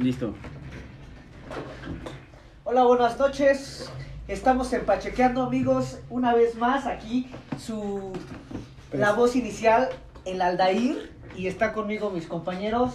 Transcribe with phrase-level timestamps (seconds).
[0.00, 0.34] Listo.
[2.64, 3.92] Hola, buenas noches.
[4.28, 6.00] Estamos en Pachequeando, amigos.
[6.08, 7.26] Una vez más, aquí
[7.58, 8.12] su
[8.94, 9.90] la voz inicial,
[10.24, 11.10] el Aldair.
[11.36, 12.94] Y está conmigo mis compañeros.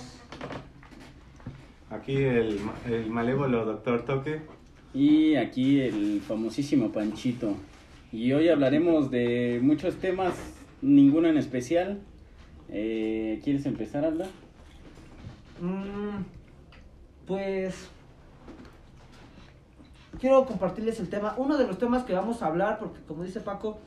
[1.91, 4.42] Aquí el, el malévolo doctor Toque.
[4.92, 7.56] Y aquí el famosísimo Panchito.
[8.11, 10.33] Y hoy hablaremos de muchos temas,
[10.82, 12.01] ninguno en especial.
[12.69, 14.28] Eh, ¿Quieres empezar, Alda?
[15.61, 16.24] Mm,
[17.28, 17.88] pues
[20.20, 23.39] quiero compartirles el tema, uno de los temas que vamos a hablar, porque como dice
[23.42, 23.79] Paco,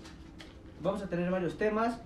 [0.82, 1.98] vamos a tener varios temas.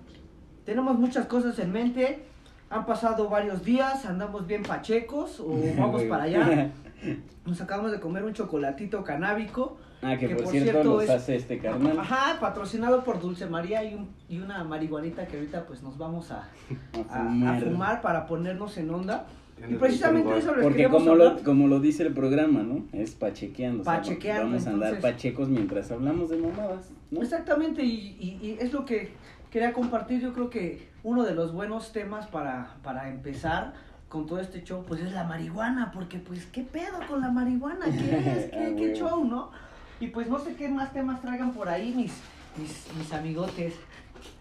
[0.65, 2.23] Tenemos muchas cosas en mente.
[2.69, 6.71] Han pasado varios días, andamos bien pachecos o vamos para allá.
[7.45, 9.77] Nos acabamos de comer un chocolatito canábico.
[10.01, 11.97] Ah, que, Que por, por cierto, cierto los es- hace este carnal.
[11.99, 16.31] Ajá, patrocinado por Dulce María y, un- y una marihuanita que ahorita pues nos vamos
[16.31, 16.47] a,
[17.09, 17.63] A a- a fumar.
[17.63, 19.25] fumar para ponernos en onda.
[19.69, 22.83] Y precisamente eso les Porque como lo, como lo dice el programa, ¿no?
[22.91, 23.81] Es pachequeando.
[23.81, 27.21] o sea, Pachequeando, Vamos a andar entonces- pachecos mientras hablamos de mamadas, ¿no?
[27.21, 29.11] Exactamente, y, y- y es lo que
[29.51, 30.19] quería compartir.
[30.21, 33.73] Yo creo que uno de los buenos temas para, para empezar
[34.09, 37.85] con todo este show, pues es la marihuana, porque pues, ¿qué pedo con la marihuana?
[37.85, 38.49] ¿Qué es?
[38.53, 38.95] Ah, ¿Qué, qué huevo.
[38.95, 39.51] show, no?
[39.99, 42.13] Y pues no sé qué más temas traigan por ahí mis,
[42.59, 43.73] mis, mis amigotes.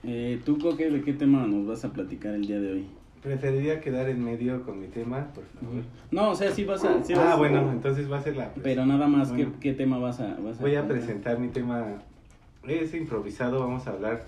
[0.03, 2.87] Eh, ¿Tú, Coque, de qué tema nos vas a platicar el día de hoy?
[3.23, 5.83] Preferiría quedar en medio con mi tema, por favor.
[6.11, 7.03] No, o sea, sí vas a...
[7.05, 8.53] sí ah, vas- bueno, entonces va a ser la...
[8.63, 9.61] Pero nada más, ¿qué, Bueno.
[9.61, 11.85] qué tema vas a, vas a Voy a presentar mi tema.
[12.67, 14.25] Es improvisado, vamos a hablar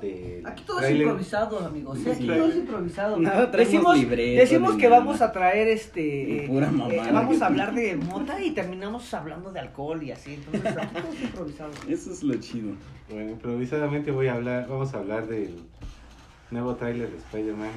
[0.00, 0.42] de...
[0.44, 1.98] Aquí todo es improvisado, amigos.
[1.98, 2.10] ¿sí?
[2.10, 2.26] Aquí Sí.
[2.28, 3.16] todo es improvisado.
[3.18, 4.98] Nada, traemos decimos libreto, decimos que nada.
[5.00, 6.44] vamos a traer este.
[6.46, 10.34] Pura eh, mamada vamos a hablar de mota y terminamos hablando de alcohol y así.
[10.34, 11.70] Entonces, aquí todo es improvisado.
[11.88, 12.74] Eso es lo chido.
[13.10, 15.56] Bueno, improvisadamente voy a hablar, vamos a hablar del
[16.50, 17.70] nuevo tráiler de Spider-Man.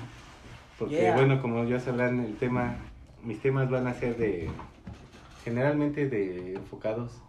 [0.80, 1.16] Porque, Yeah.
[1.16, 2.76] bueno, como ya sabrán, el tema,
[3.24, 4.50] mis temas van a ser de,
[5.44, 7.22] generalmente de enfocados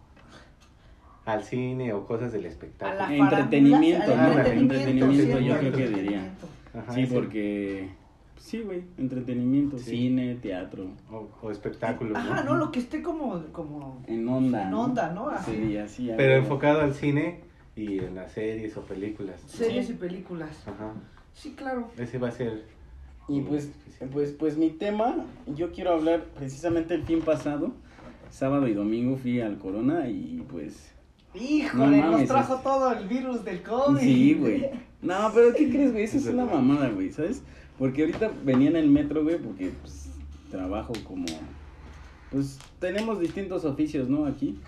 [1.25, 3.07] al cine o cosas del A espectáculo.
[3.07, 4.39] la Entretenimiento, ¿no?
[4.39, 6.47] Entretenimiento, yo creo que entretenimiento.
[6.77, 7.89] Ajá, sí, ese- porque...
[8.37, 9.91] Sí, güey, entretenimiento, Sí.
[9.91, 12.17] cine, teatro, O, o espectáculo.
[12.17, 13.41] Ajá, no, lo que esté como.
[13.53, 14.67] como en onda.
[14.67, 15.29] En onda, ¿no?
[15.29, 15.51] Así.
[15.55, 16.11] Sí, así.
[16.17, 17.39] Pero enfocado al cine
[17.77, 19.39] y en las series o películas.
[19.47, 19.93] series Sí.
[19.93, 20.61] y películas.
[20.67, 20.91] Ajá.
[21.33, 21.89] Sí, claro.
[21.97, 22.63] Ese va a ser.
[23.27, 23.69] Y pues,
[24.11, 27.71] pues, pues mi tema, yo quiero hablar precisamente el fin pasado,
[28.29, 30.91] sábado y domingo fui al Corona y pues...
[31.33, 33.99] Híjole, No mames, nos trajo es- todo el virus del COVID.
[33.99, 34.69] Sí, güey.
[35.01, 36.03] No, pero ¿qué crees, güey?
[36.03, 37.41] Eso es una mamada, güey, ¿sabes?
[37.79, 40.09] Porque ahorita venía en el metro, güey, porque pues,
[40.51, 41.25] trabajo como...
[42.29, 44.25] Pues tenemos distintos oficios, ¿no?
[44.25, 44.59] Aquí.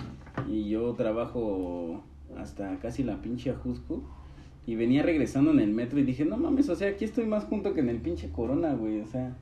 [0.50, 2.04] Y yo trabajo
[2.38, 4.02] hasta casi la pinche Ajusco.
[4.68, 7.44] Y venía regresando en el metro y dije, no mames, o sea, aquí estoy más
[7.46, 9.36] junto que en el pinche Corona, güey, o sea...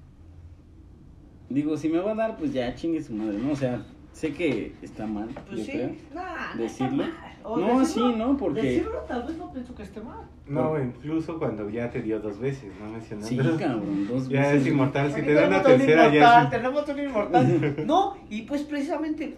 [1.50, 3.52] Digo, si me va a dar, pues ya chingue su madre, ¿no?
[3.52, 5.72] O sea, sé que está mal, Pues yo sí.
[5.72, 5.92] creo.
[6.14, 7.04] Nah, ¿Decirlo?
[7.44, 8.38] No, decirlo- sí, ¿no?
[8.38, 10.26] Porque- Decirlo tal vez no pienso que esté mal.
[10.48, 12.90] No, incluso cuando ya te dio dos veces, ¿no?
[12.92, 13.28] Mencionando.
[13.28, 14.62] Sí, cabrón, dos Ya veces.
[14.62, 15.14] es inmortal.
[15.14, 16.50] Si te dan una un tercera, ya es.
[16.50, 17.76] Tenemos un inmortal.
[17.86, 19.36] No, y pues precisamente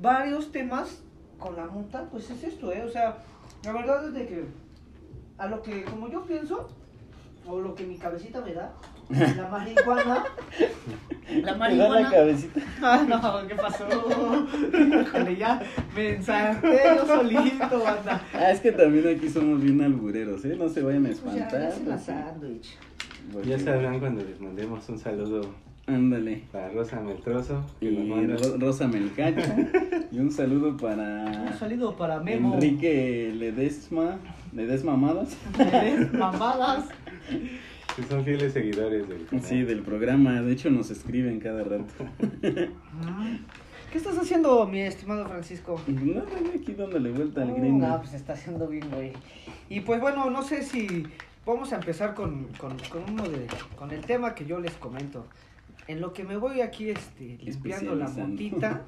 [0.00, 1.02] varios temas
[1.38, 2.82] con la monta, pues es esto, ¿eh?
[2.84, 3.18] O sea,
[3.64, 4.44] la verdad es de que
[5.38, 6.68] a lo que, como yo pienso,
[7.46, 8.72] o lo que mi cabecita me da,
[9.08, 10.24] la marihuana,
[11.28, 12.10] la ¿Te da la marihuana.
[12.10, 12.60] cabecita?
[12.82, 13.86] Ah, no, ¿qué pasó?
[15.02, 15.60] Híjole, ya
[15.94, 18.22] me ensarté yo solito, banda.
[18.34, 20.56] Ah, es que también aquí somos bien albureros, ¿eh?
[20.58, 21.60] No se vayan a Pues ya, espantar.
[21.60, 22.76] ya la porque- sándwich.
[23.32, 25.40] porque- Ya sabrán cuando les mandemos un saludo
[25.86, 26.44] Ándale.
[26.52, 27.64] para Rosa Meltroso.
[27.80, 29.56] Que Y nos Rosa Melcacha.
[30.12, 32.54] y un saludo Un para saludo para Memo.
[32.54, 34.18] Enrique Ledesma.
[34.52, 35.36] Ledesma Amadas.
[36.12, 36.86] Mamadas.
[37.96, 39.44] Que son fieles seguidores del canal.
[39.44, 40.40] Sí, del programa.
[40.40, 41.92] De hecho, nos escriben cada rato.
[43.90, 45.80] ¿Qué estás haciendo, mi estimado Francisco?
[45.88, 46.22] No,
[46.54, 47.88] aquí dándole vuelta al No, gringo.
[47.88, 49.14] No, pues está haciendo bien, güey.
[49.68, 51.06] Y pues bueno, no sé si
[51.44, 55.26] vamos a empezar con, con, con uno de, con el tema que yo les comento.
[55.88, 58.82] En lo que me voy aquí este, limpiando la motita,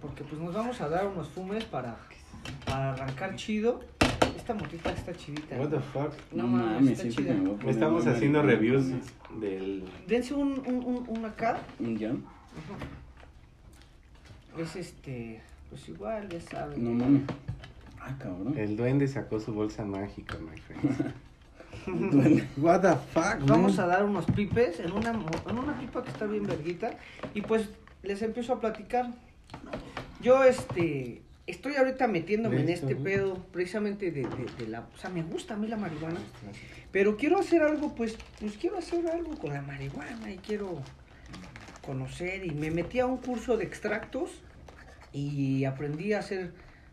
[0.00, 1.98] porque pues nos vamos a dar unos fumes para,
[2.64, 3.80] para arrancar chido.
[4.40, 5.56] Esta motita está chidita.
[5.56, 6.12] What the fuck?
[6.32, 7.34] No No mames, está chida.
[7.68, 8.86] Estamos haciendo reviews
[9.38, 9.84] del.
[10.08, 11.60] Dense un, un, un, un acá.
[11.78, 12.12] ¿Un ya?
[14.58, 16.82] Es este, pues igual, ya saben.
[16.82, 17.22] No mames.
[18.00, 18.56] Ah, cabrón.
[18.56, 21.14] El duende sacó su bolsa mágica, my friend.
[22.12, 22.48] Duele.
[22.56, 26.08] What the fuck, Vamos a dar unos pipes en una, mo- en una pipa que
[26.10, 26.92] está bien verguita.
[27.34, 27.68] Y pues
[28.02, 29.10] les empiezo a platicar.
[30.22, 33.02] Yo, este, estoy ahorita metiéndome en este ¿no?
[33.02, 34.80] pedo precisamente de, de- de la...
[34.94, 36.20] O sea, me gusta a mí la marihuana.
[36.92, 40.80] Pero quiero hacer algo, pues, pues quiero hacer algo con la marihuana y quiero...
[41.84, 44.30] conocer y me metí a un curso de extractos
[45.12, 46.52] y aprendí a hacer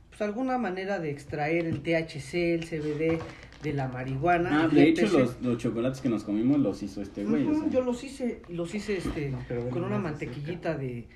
[0.09, 3.19] pues alguna manera de extraer el THC, el CBD
[3.61, 4.63] de la marihuana.
[4.63, 7.45] Ah, de hecho, los, los chocolates que nos comimos los hizo este güey.
[7.45, 7.69] o sea.
[7.69, 11.07] Yo los hice, los hice este No, pero con una mantequillita de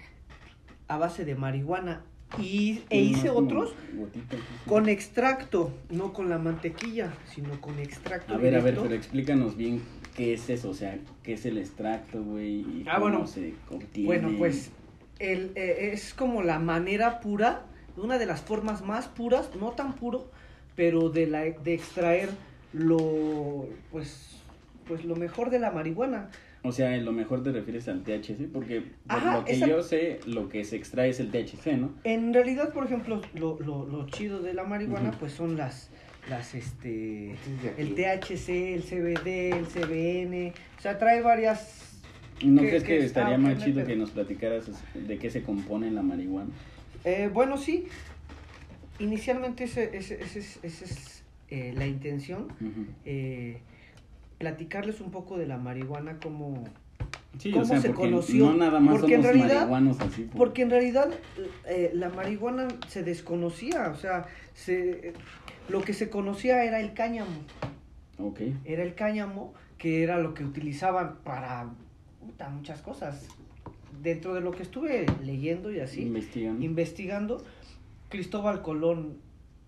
[0.88, 2.04] a base de marihuana
[2.40, 3.74] y e hice otros
[4.68, 8.34] con extracto, no con la mantequilla, sino con extracto.
[8.34, 9.82] A ver, a ver, pero explícanos bien
[10.16, 13.28] qué es eso, o sea, qué es el extracto, güey, y Ah, cómo bueno.
[13.28, 14.06] se obtiene.
[14.08, 14.72] Bueno, pues
[15.20, 17.66] el, eh, es como la manera pura,
[17.98, 20.30] una de las formas más puras, no tan puro,
[20.76, 22.30] pero de la de extraer
[22.74, 24.28] lo pues
[24.88, 26.30] pues lo mejor de la marihuana.
[26.64, 29.82] O sea, lo mejor te refieres al THC, porque por Ajá, lo que esa- yo
[29.82, 31.92] sé, lo que se extrae es el THC, ¿no?
[32.04, 35.90] En realidad, por ejemplo, lo, lo, lo chido de la marihuana pues son las
[36.30, 42.00] las este Este es el THC, el CBD, el CBN, o sea, trae varias
[42.44, 43.04] ¿No ¿Qué- crees que es?
[43.06, 46.50] estaría Ah, más chido que nos platicaras de qué se compone la marihuana?
[47.06, 47.86] Eh, bueno, sí.
[49.00, 52.48] Inicialmente ese, ese, ese es, ese es, eh, la intención.
[53.06, 53.58] Eh,
[54.42, 56.64] platicarles un poco de la marihuana como...
[57.38, 58.48] Sí, ¿Cómo o sea, se conoció?
[58.48, 60.30] no nada más Porque en somos realidad- marihuanos así.
[60.36, 61.10] Porque en realidad
[61.66, 65.14] eh, la marihuana se desconocía, o sea, se,
[65.70, 67.32] lo que se conocía era el cáñamo.
[68.18, 68.42] Ok.
[68.66, 71.70] Era el cáñamo que era lo que utilizaban para
[72.20, 73.28] puta, muchas cosas.
[74.04, 76.66] Dentro de lo que estuve leyendo y así, Investigando.
[76.66, 77.44] investigando,
[78.10, 79.18] Cristóbal Colón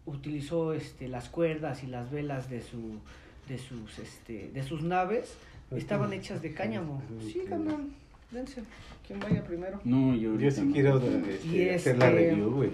[0.05, 2.99] utilizó este las cuerdas y las velas de su
[3.47, 5.35] de sus este de sus naves
[5.75, 7.01] estaban hechas de cáñamo.
[7.31, 7.87] Sí, carnal,
[8.31, 8.61] dense.
[9.05, 9.79] ¿Quién vaya primero?
[9.83, 10.73] no, yo Yo sí no.
[10.73, 12.69] quiero este, hacer la este- review, güey.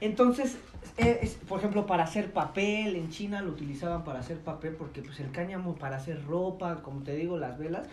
[0.00, 0.56] Entonces,
[0.98, 5.02] eh, es- por ejemplo, para hacer papel, en China lo utilizaban para hacer papel porque
[5.02, 7.86] pues el cáñamo para hacer ropa, como te digo, las velas,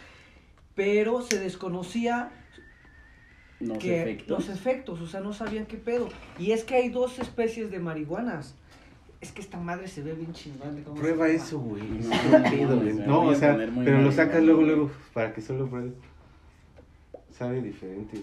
[0.75, 2.31] pero se desconocía
[3.59, 4.27] Los que efectos.
[4.29, 6.09] los efectos, o sea, no sabían qué pedo.
[6.37, 8.55] Y es que hay dos especies de marihuanas.
[9.23, 10.83] Es que esta madre se ve bien chingón.
[10.95, 11.81] Prueba se eso, güey.
[11.81, 15.93] No, No, o sea, pero lo sacas luego, luego, para que solo pruebes.
[17.31, 18.21] Sabe diferente.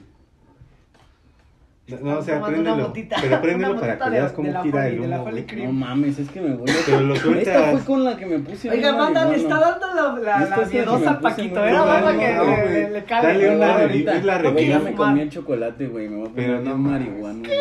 [1.88, 2.92] No, No, o sea, préndelo.
[2.92, 5.46] Pero préndelo para que veas cómo gira el de la humo, güey.
[5.66, 6.74] No mames, es que me voy a...
[6.86, 7.70] Pero lo Esta sueltas.
[7.72, 10.62] fue con la que me puse Oiga, manda, le está dando la, la, Esta la
[10.62, 11.64] es la que miedosa Paquito.
[11.64, 13.26] Era banda no, que no, le, le, le cabe.
[13.28, 16.46] Dale una review, es la quiero me comí el chocolate, güey, me voy a poner
[16.46, 17.42] Pero bien no marihuano.
[17.44, 17.58] güey.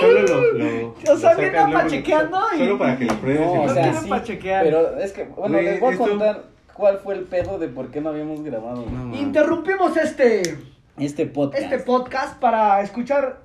[0.00, 0.52] Solo lo.
[0.52, 3.40] lo O sea, pachequeando y- Solo para que lo pruebes.
[3.46, 4.10] No, o sea, sí,
[4.42, 6.42] pero es que, bueno, les voy a contar
[6.74, 8.84] cuál fue el pedo de por qué no habíamos grabado.
[9.14, 10.42] Interrumpimos este,
[11.00, 11.62] este podcast.
[11.62, 13.42] este podcast para escuchar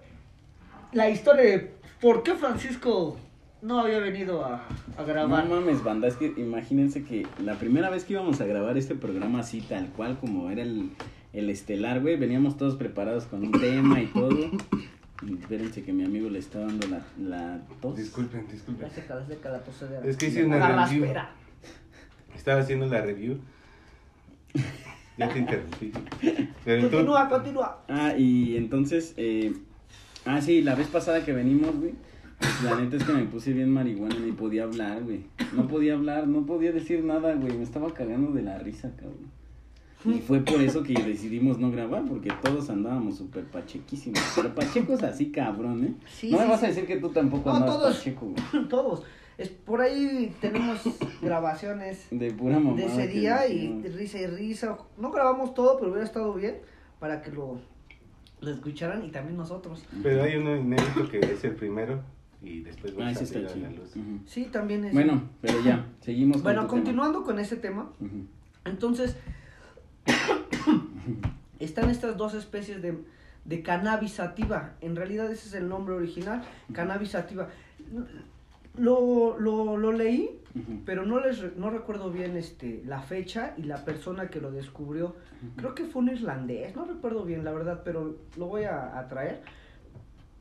[0.93, 1.71] la historia de
[2.01, 3.17] por qué Francisco
[3.61, 4.55] no había venido a,
[4.97, 5.47] a No grabar.
[5.47, 9.39] mames, banda, es que imagínense que la primera vez que íbamos a grabar este programa
[9.39, 10.91] así, tal cual como era el,
[11.33, 14.51] el estelar, güey, veníamos todos preparados con un tema y todo.
[15.25, 17.95] Y espérense que mi amigo le está dando la, la tos.
[17.97, 18.87] Disculpen, disculpen.
[18.89, 20.05] La seca, la seca, la tosedera.
[20.05, 21.03] Es que hice una review.
[21.05, 21.29] raspera.
[22.35, 23.39] Estaba haciendo la review.
[25.17, 25.91] Ya te interrumpí.
[26.65, 26.89] Pero tú.
[26.89, 27.83] Continúa, continúa.
[27.87, 29.53] Ah, y entonces, eh,
[30.25, 31.93] ah, sí, la vez pasada que venimos, güey,
[32.39, 35.21] pues, la neta es que me puse bien marihuana, ni podía hablar, güey.
[35.53, 39.33] No podía hablar, no podía decir nada, güey, me estaba cagando de la risa, cabrón.
[40.05, 44.19] Y fue por eso que decidimos no grabar, porque todos andábamos súper pachequísimos.
[44.35, 45.93] Pero pachecos así, cabrón, ¿eh?
[46.07, 46.65] Sí, no me vas sí.
[46.65, 47.97] a decir que tú tampoco No, andabas todos.
[47.97, 48.67] pacheco, güey.
[48.69, 49.03] Todos.
[49.37, 50.81] Es, por ahí tenemos
[51.21, 52.77] grabaciones De pura mamá.
[52.77, 54.77] de ese día y risa y risa.
[54.97, 56.57] No grabamos todo, pero hubiera estado bien
[56.99, 57.59] para que lo,
[58.41, 59.83] lo escucharan y también nosotros.
[60.01, 62.01] Pero hay uno inédito que es el primero.
[62.41, 63.69] Y después Ah, va a ese está salir a chido.
[63.69, 63.93] la luz.
[64.27, 64.93] Sí, también es.
[64.93, 66.69] Bueno, pero ya, seguimos con bueno tema.
[66.71, 67.91] continuando con ese tema,
[68.65, 69.17] entonces
[71.59, 72.97] están estas dos especies de,
[73.45, 74.73] de cannabis sativa.
[74.81, 77.49] En realidad ese es el nombre original, cannabis sativa.
[78.77, 80.41] Lo, lo, lo leí
[80.85, 85.15] pero no les no recuerdo bien este la fecha y la persona que lo descubrió.
[85.57, 89.07] Creo que fue un irlandés no recuerdo bien la verdad pero lo voy a, a
[89.07, 89.41] traer.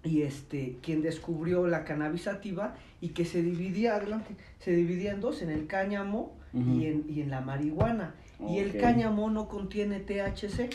[0.04, 5.20] Y este quien descubrió la cannabis sativa y que se dividía adelante se dividía en
[5.20, 8.14] dos en el cáñamo y en y en la marihuana.
[8.48, 10.70] Y el cáñamo no contiene THC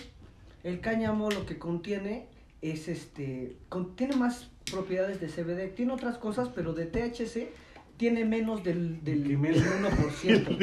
[0.64, 2.28] el cáñamo lo que contiene
[2.62, 7.50] es este contiene más propiedades de CBD tiene otras cosas pero de THC
[7.98, 9.62] tiene menos del, del, ¿Qué del menos?
[9.62, 10.58] 1%.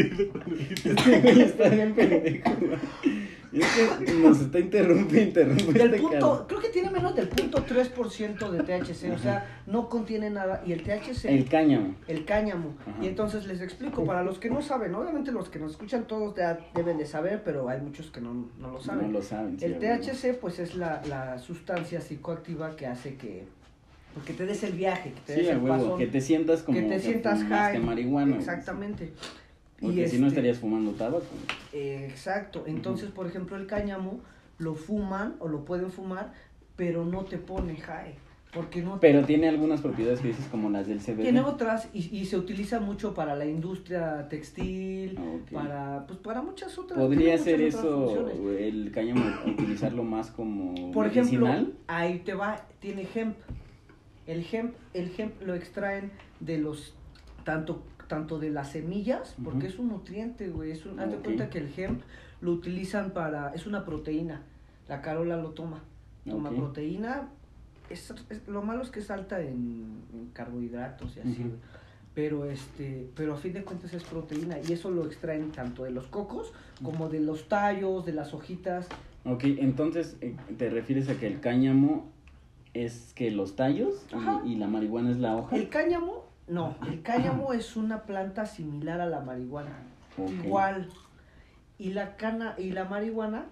[0.87, 2.79] Este güey está bien pendejo, güey.
[3.53, 5.73] Es que nos está interrumpe, interrumpe.
[5.73, 9.89] Del este punto, creo que tiene menos del punto 3% de THC, o sea, no
[9.89, 10.63] contiene nada.
[10.67, 11.95] Y el THC, El cáñamo.
[12.07, 12.75] el cáñamo.
[12.81, 12.97] Ajá.
[13.03, 16.35] Y entonces les explico, para los que no saben, obviamente los que nos escuchan todos
[16.37, 19.07] ya deben de saber, pero hay muchos que no, no lo saben.
[19.07, 19.59] No lo saben.
[19.59, 19.79] sí, el.
[19.79, 23.47] THC pues es la, la sustancia psicoactiva que hace que,
[24.17, 26.21] pues, que te des el viaje, que te Sí, des el huevo, pasón, que te
[26.23, 27.79] sientas como que te sientas high.
[27.81, 28.37] marihuana.
[28.37, 29.13] Exactamente.
[29.79, 31.27] Porque Y si no este- estarías fumando tabaco.
[31.75, 32.65] Eh, Exacto.
[32.67, 34.21] Entonces, por ejemplo, el cáñamo
[34.59, 36.33] lo fuman o lo pueden fumar,
[36.77, 38.15] pero no te pone high.
[38.55, 41.25] Porque no Pero tiene algunas propiedades que dices como las del CBD.
[41.25, 46.41] tiene otras y, y se utiliza mucho para la industria textil, Ah, para pues para
[46.41, 46.99] muchas otras.
[46.99, 51.75] Podría ser eso, el cáñamo, utilizarlo más como Por ejemplo, medicinal.
[51.87, 53.37] ahí te va, tiene hemp.
[54.27, 56.95] El hemp, el hemp lo extraen de los
[57.45, 61.51] tanto tanto de las semillas, porque es un nutriente, güey, es un, haz de cuenta
[61.51, 62.03] que el hemp
[62.41, 64.43] lo utilizan para es una proteína.
[64.89, 65.83] La Carola lo toma.
[66.25, 67.29] Toma proteína.
[67.91, 71.55] Es, es- lo malo es que es alta en, en carbohidratos y así, güey.
[72.15, 75.91] Pero este, pero a fin de cuentas es proteína y eso lo extraen tanto de
[75.91, 76.53] los cocos
[76.83, 78.87] como de los tallos, de las hojitas.
[79.25, 82.11] Ok, entonces eh, te refieres a que el cáñamo
[82.85, 84.07] es que los tallos
[84.45, 85.57] y, y la marihuana es la hoja.
[85.57, 89.79] El cáñamo, no, el cáñamo es una planta similar a la marihuana,
[90.45, 90.89] igual.
[91.79, 93.47] Y la cana y la marihuana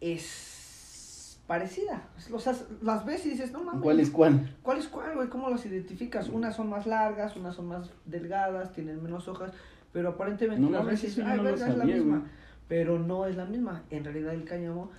[0.00, 2.02] es parecida.
[2.32, 3.82] O sea, las ves y dices, no mames.
[3.82, 4.54] ¿Cuál es cuál?
[4.62, 5.28] ¿Cuál es cuál, güey?
[5.28, 6.28] ¿Cómo las identificas?
[6.28, 9.52] Unas son más largas, unas son más delgadas, tienen menos hojas,
[9.92, 12.18] pero aparentemente No las ves y dices, "Ay, no es la misma.
[12.18, 12.30] güey".
[12.68, 13.82] Pero no es la misma.
[13.90, 14.90] En realidad el cáñamo,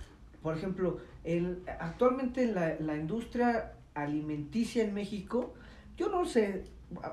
[0.44, 5.54] por ejemplo, el, actualmente la, la industria alimenticia en México,
[5.96, 6.66] yo no sé,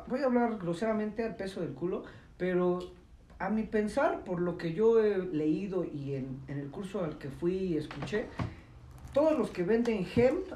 [0.07, 2.03] voy a hablar groseramente al peso del culo,
[2.37, 2.79] pero
[3.39, 7.17] a mi pensar, por lo que yo he leído y en, en el curso al
[7.17, 8.25] que fui y escuché,
[9.13, 10.47] todos los que venden hemp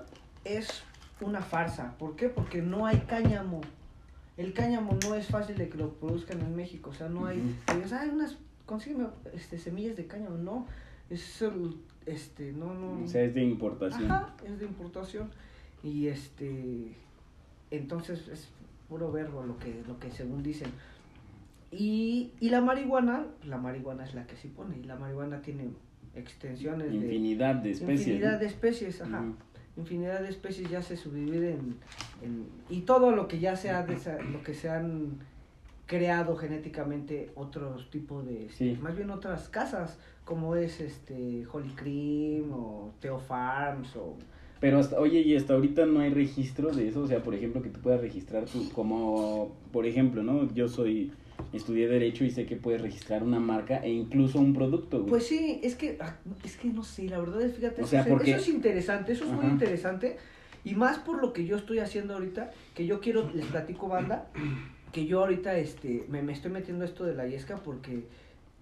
[0.43, 0.83] es
[1.21, 1.95] una farsa.
[1.97, 2.27] ¿Por qué?
[2.27, 3.61] Porque no hay cáñamo.
[4.35, 6.89] El cáñamo no es fácil de que lo produzcan en México.
[6.89, 7.55] O sea, no hay.
[7.67, 8.37] "Ay, unas.
[8.65, 10.35] Consígueme este, semillas de cáñamo.
[10.37, 10.67] No.
[11.09, 13.03] Es el- Este, no, no.
[13.03, 14.11] O sea, es de importación.
[14.11, 15.29] Ajá, es de importación.
[15.83, 16.93] Y este.
[17.71, 18.49] Entonces es
[18.87, 20.69] puro verbo lo que, lo que según dicen.
[21.71, 24.77] Y, y la marihuana, la marihuana es la que sí pone.
[24.77, 25.69] Y la marihuana tiene
[26.15, 26.95] extensiones de.
[26.95, 27.99] Infinidad de especies.
[28.07, 28.39] Infinidad ¿no?
[28.39, 29.23] de especies, ajá.
[29.77, 31.57] Infinidad de especies ya se subdivide
[32.21, 35.17] en, y todo lo que ya sea de esa- lo que se han
[35.85, 38.77] creado genéticamente otros tipos de Sí.
[38.81, 44.17] más bien otras casas como es este Holy Cream o Teo Farms o
[44.59, 47.61] Pero hasta, oye, y hasta ahorita no hay registro de eso, o sea, por ejemplo,
[47.61, 50.51] que tú puedas registrar tu, como, por ejemplo, ¿no?
[50.55, 51.11] Yo soy,
[51.53, 55.09] estudié Derecho y sé que puedes registrar una marca e incluso un producto, güey.
[55.09, 57.91] Pues sí, es que, ah, es que no sé, la verdad es, fíjate, O eso,
[57.91, 60.17] sea, es, porque- eso es interesante, eso es muy interesante,
[60.63, 64.29] y más por lo que yo estoy haciendo ahorita, que yo quiero, les platico banda,
[64.95, 68.05] que yo ahorita este, me, me estoy metiendo esto de la yesca porque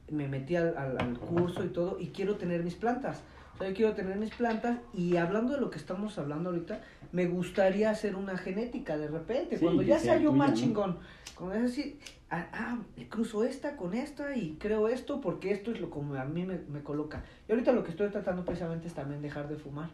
[0.10, 3.22] me metí al, al- al curso y todo, y quiero tener mis plantas,
[3.54, 6.82] o sea, yo quiero tener mis plantas, y hablando de lo que estamos hablando ahorita,
[7.12, 10.98] me gustaría hacer una genética de repente, Sí, cuando ya sea yo más chingón,
[11.36, 12.00] cuando es así,
[12.32, 12.78] ah, ah,
[13.10, 16.58] cruzo esta con esta y creo esto porque esto es lo como a mí me,
[16.68, 17.24] me coloca.
[17.48, 19.90] Y ahorita lo que estoy tratando precisamente es también dejar de fumar.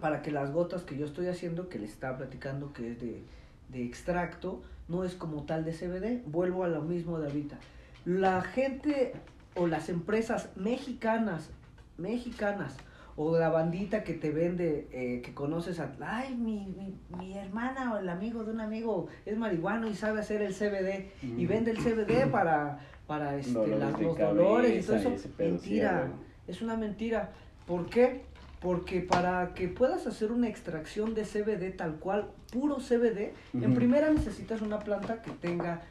[0.00, 3.22] Para que las gotas que yo estoy haciendo, que les estaba platicando que es de,
[3.70, 6.22] de extracto, no es como tal de CBD.
[6.26, 7.56] Vuelvo a lo mismo de ahorita.
[8.04, 9.12] La gente
[9.54, 11.50] o las empresas mexicanas,
[11.98, 12.76] mexicanas,
[13.14, 17.92] o la bandita que te vende, eh, que conoces a, ay, mi, mi, mi hermana
[17.92, 21.72] o el amigo de un amigo es marihuano y sabe hacer el CBD y vende
[21.72, 25.18] el CBD para, para este, Dolores las- de los dolores y todo eso.
[25.18, 26.08] sí, Mentira,
[26.48, 27.32] es una mentira.
[27.66, 28.22] ¿Por qué?
[28.62, 34.10] Porque para que puedas hacer una extracción de CBD tal cual, puro CBD, en primera
[34.10, 35.82] necesitas una planta que tenga,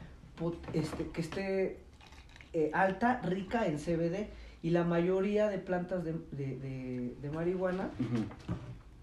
[0.74, 1.78] este, que esté
[2.54, 4.28] eh, alta, rica en CBD.
[4.64, 7.90] Y la mayoría de plantas de, de, de- de marihuana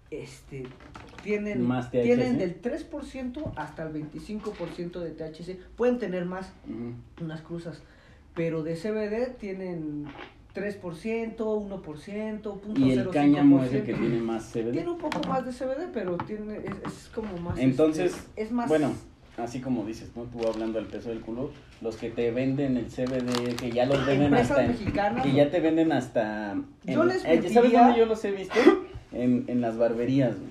[0.09, 0.65] este,
[1.23, 2.01] tienen, Más THC.
[2.03, 5.57] tienen del 3% hasta el 25% de THC.
[5.75, 6.51] Pueden tener más,
[7.21, 7.81] unas cruzas,
[8.33, 10.05] pero de CBD tienen
[10.55, 12.77] 3%, 1%, 0.05%.
[12.77, 14.71] Y el cáñamo es el que tiene más CBD.
[14.71, 17.57] Tiene un poco más de CBD, pero tiene, es, es como más...
[17.59, 18.67] Entonces, este, es más...
[18.67, 18.91] bueno,
[19.37, 20.23] así como dices, ¿no?
[20.23, 21.51] Tú hablando del peso del culo,
[21.81, 25.49] los que te venden el CBD, que ya los venden hasta en, mexicanas, que ya
[25.49, 28.55] te venden hasta en- Yo les eh, ¿Sabes dónde yo los he visto?
[29.11, 30.48] En, en las barberías, güey.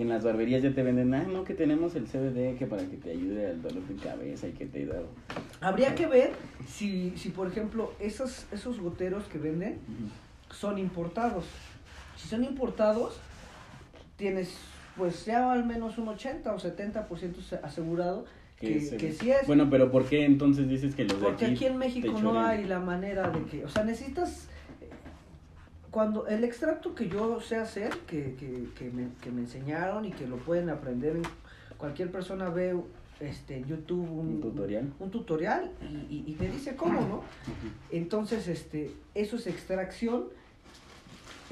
[0.00, 2.86] Que en las barberías ya te venden, ah, no, que tenemos el CBD que para
[2.86, 5.02] que te ayude al dolor de cabeza y que te da.
[5.60, 6.32] Habría que ver
[6.66, 9.76] si, si por ejemplo, esos, esos goteros que venden,
[10.48, 11.44] son importados.
[12.16, 13.20] Si son importados,
[14.16, 14.56] tienes
[14.96, 18.24] pues ya al menos un 80 o 70% se- asegurado
[18.58, 19.46] que, sí es.
[19.46, 22.40] Bueno, pero ¿por qué entonces dices que los de Porque aquí aquí en México no
[22.40, 24.48] hay la manera de que, o sea, necesitas,
[25.90, 30.10] cuando el extracto que yo sé hacer, que, que, que, me, que me enseñaron y
[30.12, 31.22] que lo pueden aprender, en-
[31.76, 32.76] cualquier persona ve
[33.20, 34.92] este, en YouTube un, ¿Un tutorial?
[34.98, 37.22] un tutorial y, y- y te dice cómo, ¿no?
[37.90, 40.24] Entonces, este, eso es extracción,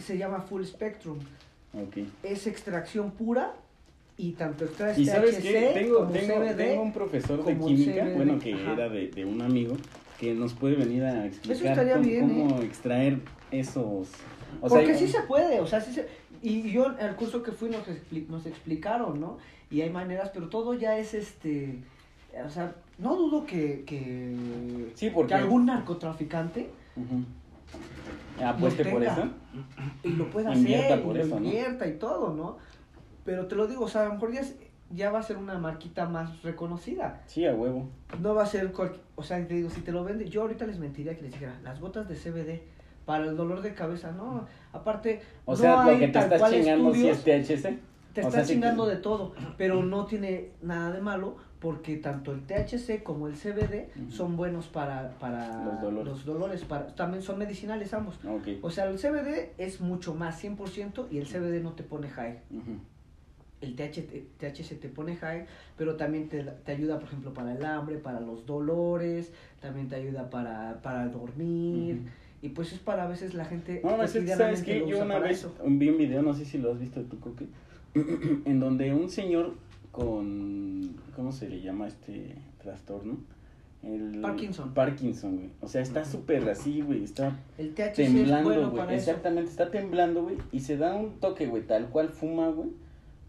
[0.03, 1.19] se llama full spectrum,
[1.75, 1.99] Ok.
[2.23, 3.55] es extracción pura
[4.17, 6.57] y tanto extraes Y sabes THC qué, tengo, como tengo, CBD.
[6.57, 8.73] tengo un profesor de química, CBD, bueno, que ajá.
[8.75, 9.77] era de, de un amigo,
[10.19, 12.47] que nos puede venir a explicar cómo, bien, ¿eh?
[12.49, 13.19] cómo extraer
[13.51, 14.09] esos...
[14.61, 16.09] O Porque sea, sí se puede, o sea, sí se...
[16.43, 19.39] Y yo en el curso que fui nos, expli- nos explicaron, ¿no?
[19.71, 21.79] Y hay maneras, pero todo ya es este...
[22.45, 24.35] O sea, no dudo que, que,
[24.95, 26.71] Sí, porque- que algún narcotraficante.
[28.43, 29.29] Apueste por eso.
[30.05, 31.45] y lo pueda Invierta hacer, por y lo eso, ¿no?
[31.47, 32.57] invierta y todo, ¿no?
[33.25, 34.57] Pero te lo digo, o sea, a lo mejor ya, es-
[34.91, 37.23] ya va a ser una marquita más reconocida.
[37.27, 37.89] Sí, a huevo.
[38.23, 39.03] No va a ser cualquier...
[39.17, 40.29] O sea, te digo, si te lo vende...
[40.29, 42.63] Yo ahorita les mentiría que les dijera, las gotas de CBD
[43.09, 44.45] para el dolor de cabeza, no.
[44.75, 47.17] Aparte, O no sea, lo hay que te tal estás cual chingando estudios.
[47.17, 47.79] es THC.
[48.13, 51.37] Te O está sea, sí chingando que- de todo, pero no tiene nada de malo
[51.59, 56.07] porque tanto el THC como el CBD son buenos para, para Los dolores.
[56.13, 58.21] los dolores, para, también son medicinales ambos.
[58.61, 62.41] O sea, el CBD es mucho más 100% y el CBD no te pone high.
[63.63, 65.47] El THC, THC te pone high,
[65.79, 69.97] pero también te, te ayuda, por ejemplo, para el hambre, para los dolores, también te
[69.97, 72.03] ayuda para, para dormir.
[72.43, 75.19] Y pues es para a veces la gente No, es que, ¿sabes lo Yo una
[75.19, 75.55] vez eso.
[75.67, 77.47] vi un video, no sé si lo has visto tú, Coque,
[78.45, 79.55] en donde un señor
[79.93, 83.17] con, ¿cómo se le llama este trastorno?
[83.83, 84.75] El Parkinson.
[84.75, 85.51] Parkinson, güey.
[85.61, 88.95] O sea, está súper así, güey, está El THC es temblando, bueno güey.
[88.95, 92.71] Exactamente, está temblando, güey, y se da un toque, güey, tal cual fuma, güey.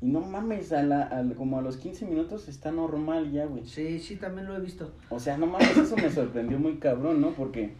[0.02, 3.66] Y no mames, a la, al- como a los 15 minutos está normal ya, güey.
[3.66, 4.92] Sí, sí, también lo he visto.
[5.10, 7.32] O sea, no mames, eso me sorprendió muy cabrón, ¿no?
[7.32, 7.74] Porque,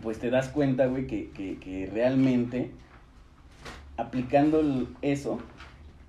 [0.00, 2.70] pues te das cuenta, güey, que, que, que realmente
[3.96, 5.38] aplicando el- eso,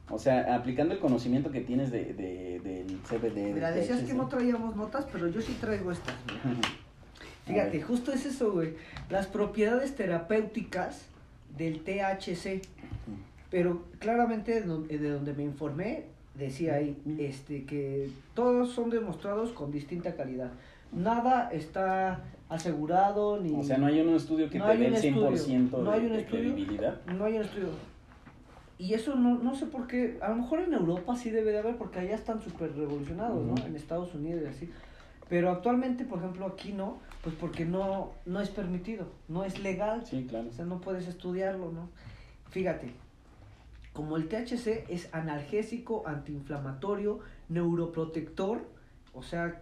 [0.09, 3.53] o sea, aplicando el conocimiento que tienes de, de, del CBD.
[3.53, 6.15] Mira, del decías que no traíamos notas, pero yo sí traigo estas.
[7.45, 8.73] Fíjate, justo es eso, güey.
[9.09, 11.05] Las propiedades terapéuticas
[11.57, 12.61] del THC.
[13.49, 16.03] Pero claramente de donde, de donde me informé,
[16.35, 20.51] decía ahí este, que todos son demostrados con distinta calidad.
[20.91, 23.53] Nada está asegurado ni...
[23.53, 25.91] O sea, no hay un estudio que No te dé el estudio, 100% no de,
[25.91, 26.41] hay un de estudio.
[26.43, 27.01] credibilidad.
[27.05, 27.69] No hay un estudio.
[28.79, 31.59] Y eso no, no sé por qué, a lo mejor en Europa sí debe de
[31.59, 33.55] haber, porque allá están súper revolucionados, ¿no?
[33.65, 34.69] En Estados Unidos y así.
[35.29, 40.05] Pero actualmente, por ejemplo, aquí no, pues porque no, no es permitido, no es legal.
[40.05, 40.47] Sí, claro.
[40.49, 41.89] O sea, no puedes estudiarlo, ¿no?
[42.49, 42.91] Fíjate,
[43.93, 48.61] como el THC es analgésico, antiinflamatorio, neuroprotector,
[49.17, 49.61] o sea,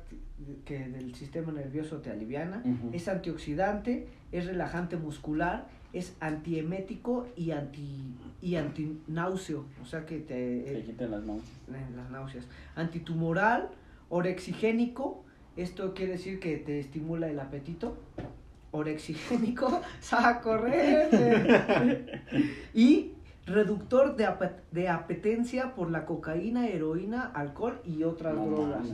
[0.66, 2.90] que del sistema nervioso te aliviana, Ujú.
[2.94, 10.26] es antioxidante, es relajante muscular, es antiemético y anti y antináuseo, o sea que te
[10.62, 11.44] Te eh, quitan las manos.
[11.70, 13.70] eh, las náuseas, antitumoral,
[14.10, 15.24] orexigénico,
[15.56, 17.98] esto quiere decir que te estimula el apetito.
[18.72, 22.12] Orexigénico, ¡sa correr!
[22.74, 23.14] y
[23.46, 28.88] reductor de, ape- de apetencia por la cocaína, heroína, alcohol y otras No drogas.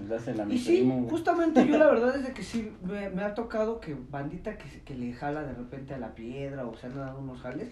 [0.53, 3.95] Y sí, justamente yo la verdad es de que sí, me, me ha tocado que
[4.09, 7.39] bandita que, que le jala de repente a la piedra o se han dado unos
[7.41, 7.69] jales,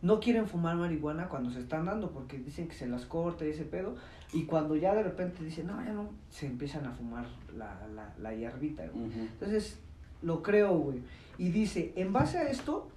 [0.00, 3.50] no quieren fumar marihuana cuando se están dando porque dicen que se las corta y
[3.50, 3.94] ese pedo.
[4.32, 8.12] Y cuando ya de repente dicen, no, ya no, se empiezan a fumar la, la,
[8.18, 8.84] la hierbita.
[8.88, 9.04] güey.
[9.14, 9.78] Entonces,
[10.22, 11.02] lo creo, güey.
[11.36, 12.88] Y dice, en base a esto,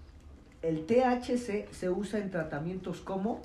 [0.68, 3.42] el THC se usa en tratamientos como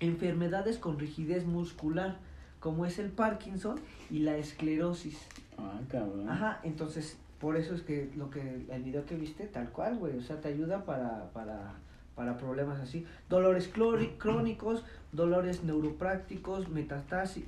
[0.00, 2.16] enfermedades con rigidez muscular,
[2.60, 3.78] como es el Parkinson
[4.10, 5.18] y la esclerosis.
[5.58, 6.28] Ah, cabrón.
[6.28, 10.16] Ajá, entonces, por eso es que lo que el video que viste, tal cual, güey,
[10.16, 11.74] o sea, te ayuda para, para,
[12.14, 13.06] para problemas así.
[13.28, 13.68] Dolores
[14.18, 17.44] crónicos, dolores neuroprácticos, metastasti-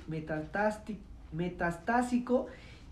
[1.31, 2.47] metastásico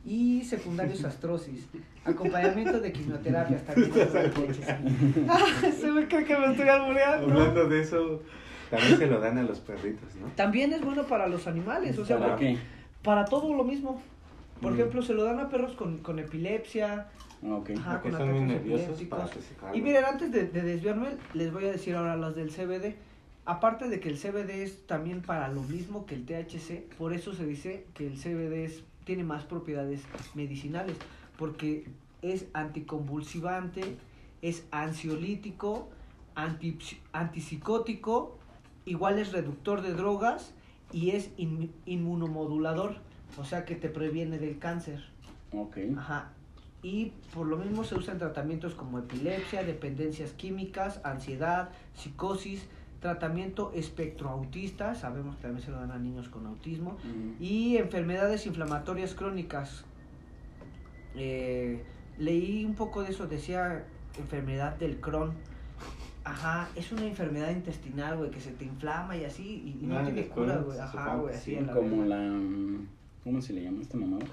[0.05, 1.67] y secundarios astrosis.
[2.03, 3.57] Acompañamiento de quimioterapia.
[3.57, 3.83] Hasta que
[5.71, 7.27] Se me cree que me estoy albureando.
[7.31, 8.21] Hablando de eso,
[8.69, 10.27] también se lo dan a los perritos, ¿no?
[10.35, 12.59] También es bueno para los animales, o sea, ¿Para porque- qué?
[13.03, 14.01] para todo lo mismo.
[14.61, 14.75] Por Mm.
[14.75, 17.07] ejemplo, se lo dan a perros con, con epilepsia,
[17.43, 17.71] Ah, Ok.
[17.77, 21.65] Ajá, con son muy ataques nerviosos para Y miren, antes de, de desviarme, les voy
[21.65, 22.95] a decir ahora las del CBD.
[23.45, 27.33] Aparte de que el CBD es también para lo mismo que el THC, por eso
[27.35, 30.01] se dice que el CBD es, tiene más propiedades
[30.33, 30.97] medicinales,
[31.37, 31.87] porque
[32.21, 33.97] es anticonvulsivante,
[34.41, 35.89] es ansiolítico,
[36.35, 36.77] anti-
[37.13, 38.37] antipsicótico,
[38.85, 40.53] igual es reductor de drogas
[40.91, 42.97] y es in- inmunomodulador,
[43.37, 45.03] o sea que te previene del cáncer.
[45.51, 45.77] Ok.
[45.97, 46.31] Ajá.
[46.83, 52.67] Y por lo mismo se usan tratamientos como epilepsia, dependencias químicas, ansiedad, psicosis,
[52.99, 56.97] tratamiento espectroautista, sabemos que también se lo dan a niños con autismo,
[57.39, 59.85] y enfermedades inflamatorias crónicas.
[61.15, 61.83] Eh,
[62.17, 63.85] leí un poco de eso, decía
[64.17, 65.33] enfermedad del Crohn.
[66.23, 69.99] Ajá, es una enfermedad intestinal, güey, que se te inflama y así, y, y no
[69.99, 70.79] Ah, tiene cura, güey.
[70.79, 72.39] Ajá, güey, así sí, la Como la.
[73.23, 74.25] ¿Cómo se le llama esta mamada?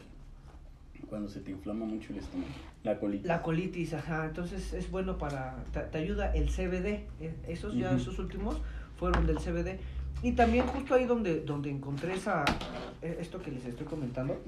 [1.08, 2.48] Cuando se te inflama mucho el estómago.
[2.84, 3.26] La colitis.
[3.26, 7.88] La colitis, ajá, entonces es bueno para, te, te ayuda el CBD, eh, esos ya,
[7.90, 7.96] Ujú.
[7.98, 8.60] esos últimos
[8.98, 9.78] fueron del CBD.
[10.22, 12.44] Y también justo ahí donde, donde encontré esa,
[13.02, 14.40] eh, esto que les estoy comentando,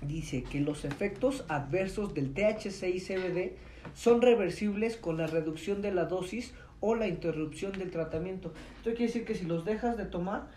[0.00, 3.56] dice que los efectos adversos del THC y CBD
[3.94, 8.52] son reversibles con la reducción de la dosis o la interrupción del tratamiento.
[8.78, 10.48] Esto quiere decir que si los dejas de tomar,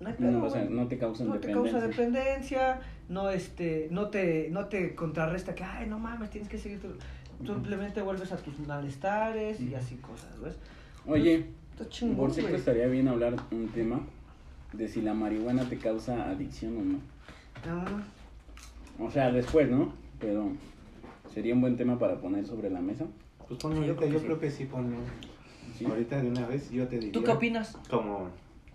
[0.00, 0.74] no hay pedo, No, o sea, güey.
[0.74, 2.80] no te causan no te causa dependencia,
[3.10, 6.94] no este, no te, no te contrarresta que ay no mames, tienes que seguir tu-
[7.44, 10.56] simplemente vuelves a tus malestares y así cosas, ¿ves?
[11.06, 11.46] Oye,
[11.88, 14.00] chingón, por cierto estaría bien hablar un tema
[14.72, 16.98] de si la marihuana te causa adicción o no.
[17.66, 18.02] Ah,
[18.98, 19.92] O sea, después, ¿no?
[20.20, 20.52] Pero
[21.32, 23.06] sería un buen tema para poner sobre la mesa.
[23.48, 24.24] Pues ponlo Sí, yo ahorita, creo que yo sí.
[24.26, 24.96] creo que sí ponlo.
[25.76, 25.84] ¿sí?
[25.86, 27.12] Ahorita de una vez yo te diría.
[27.12, 27.76] ¿Tú qué opinas?
[27.88, 28.28] Como,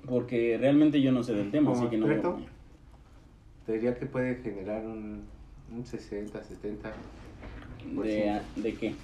[0.08, 2.08] Porque realmente yo no sé del tema, Como así que no.
[2.08, 2.55] voy a.
[3.66, 5.24] te diría que puede generar un,
[5.72, 6.94] un 60, 70
[7.96, 8.96] Por ¿De, ¿De qué?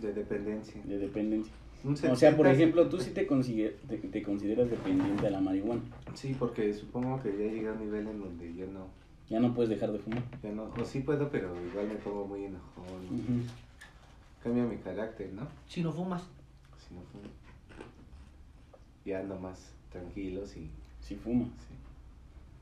[0.00, 0.80] de dependencia.
[0.84, 1.52] De dependencia.
[1.84, 5.30] Un O sea, por 70, ejemplo, tú sí te, consigue- te, te consideras dependiente de
[5.30, 5.82] la marihuana.
[6.14, 8.86] Sí, porque supongo que ya llega a un nivel en donde yo no,
[9.28, 10.22] Ya no puedes dejar de fumar.
[10.42, 13.44] ya no, o sí puedo, pero igual me pongo muy enojón.
[14.42, 15.46] Cambia mi carácter, ¿no?
[15.68, 16.22] Si no fumas.
[16.88, 17.24] Si no fumo.
[19.04, 20.70] Ya ando más tranquilo, sí.
[21.00, 21.44] Sí fuma.
[21.44, 21.73] sí.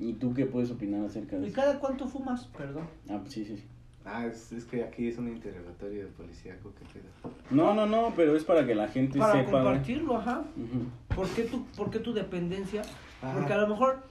[0.02, 1.54] ¿Y tú qué puedes opinar acerca de ¿Y eso?
[1.56, 2.46] cada cuánto fumas?
[2.56, 2.86] Perdón.
[3.08, 3.64] Ah, pues sí, sí, sí.
[4.04, 7.32] Ah, es, es que aquí es un interrogatorio de policía, ¿qué pedo?
[7.50, 9.50] No, no, no, pero es para que la gente Para sepa.
[9.52, 9.62] güey.
[9.64, 10.40] compartirlo, ajá.
[10.56, 11.14] Ujú.
[11.14, 12.82] ¿Por qué tu, por qué tu dependencia?
[13.22, 13.32] Ah.
[13.34, 14.02] Porque a lo mejor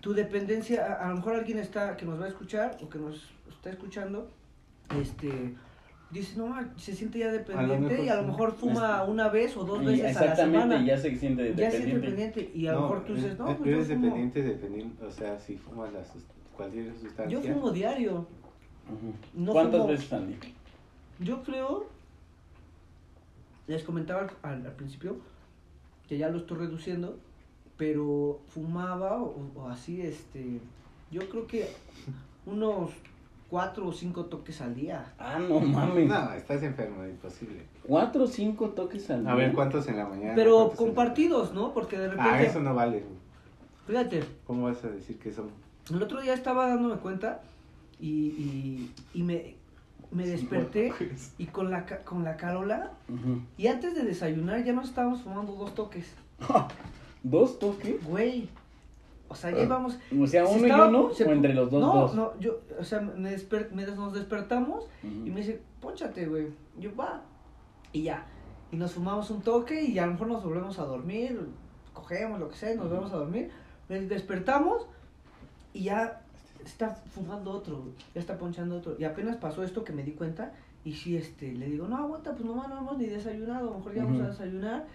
[0.00, 2.98] tu dependencia, a, a lo mejor alguien está que nos va a escuchar o que
[2.98, 4.30] nos está escuchando,
[5.00, 5.54] este
[6.10, 9.64] dice, no, se siente ya dependiente mejor y a lo mejor fuma una vez o
[9.64, 10.84] dos veces a la exactamente, semana.
[10.86, 12.50] ya se siente Ya es dependiente.
[12.54, 15.38] y a lo mejor tú dices, no, pues eres yo fumo, dependiente dependiendo, o sea,
[15.38, 16.00] si fumas la
[16.56, 17.28] cualquier sustancia.
[17.40, 18.26] yo fumo diario.
[19.34, 20.38] No ¿Cuántas fumo- veces al día?
[21.20, 21.86] Yo creo,
[23.66, 25.16] les comentaba al, al- al principio
[26.08, 27.18] que ya lo estoy reduciendo,
[27.76, 30.60] pero fumaba o, o así, este,
[31.10, 31.68] yo creo que
[32.46, 32.90] unos
[33.50, 35.12] cuatro o cinco toques al día.
[35.18, 36.08] Ah, no mames.
[36.08, 37.64] No, estás enfermo, imposible.
[37.82, 39.32] Cuatro o cinco toques al día.
[39.32, 40.34] A ver, ¿cuántos en la mañana?
[40.36, 41.74] Pero compartidos, ¿no?
[41.74, 43.04] Porque de repente, Ah, eso no vale.
[43.86, 45.50] fíjate, ¿Cómo vas a decir que son?
[45.92, 47.40] el otro día estaba dándome cuenta
[47.98, 49.56] y, y, y me,
[50.12, 50.92] me desperté
[51.36, 52.92] y con la, ca- con la Carola,
[53.58, 56.14] y antes de desayunar ya nos estábamos fumando dos toques.
[57.24, 58.02] ¿Dos toques?
[58.04, 58.48] Güey.
[59.32, 59.96] O sea, ya íbamos.
[60.20, 62.14] O sea, se uno estaba- y uno, se- o entre los dos, no, dos.
[62.16, 66.48] No, yo, o sea, me desper- me des- nos despertamos y me dice, ponchate, güey.
[66.78, 67.22] Yo, va.
[67.92, 68.26] Y ya.
[68.72, 71.38] Y nos fumamos un toque y a lo mejor nos volvemos a dormir,
[71.94, 72.94] cogemos lo que sea, y nos Ujú.
[72.94, 73.50] volvemos a dormir.
[73.88, 74.86] Nos despertamos
[75.72, 76.22] y ya
[76.64, 78.96] está fumando otro, ya está ponchando otro.
[78.98, 80.52] Y apenas pasó esto que me di cuenta
[80.84, 83.78] y sí, este, le digo, no, aguanta, pues nomás no hemos ni desayunado, a lo
[83.78, 84.86] mejor ya vamos a desayunar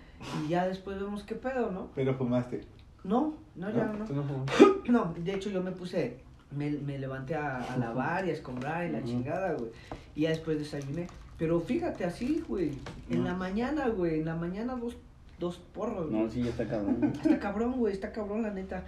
[0.45, 1.88] y ya después vemos qué pedo, ¿no?
[1.95, 2.62] Pero fumaste.
[3.06, 4.06] No, no, ya no.
[4.06, 4.46] ¿Tú no?
[4.91, 6.18] No, de hecho yo me puse,
[6.56, 9.72] me, me levanté a, a lavar y a escombrar y la chingada, güey.
[10.15, 11.08] Y ya después desayuné.
[11.38, 12.72] Pero fíjate así, güey.
[13.10, 13.26] En No.
[13.26, 14.20] la mañana, güey.
[14.20, 14.96] En la mañana dos,
[15.39, 16.24] dos porros, güey.
[16.24, 16.98] No, sí, ya está cabrón.
[17.24, 17.94] Está cabrón, güey.
[17.94, 18.84] Está cabrón, la neta.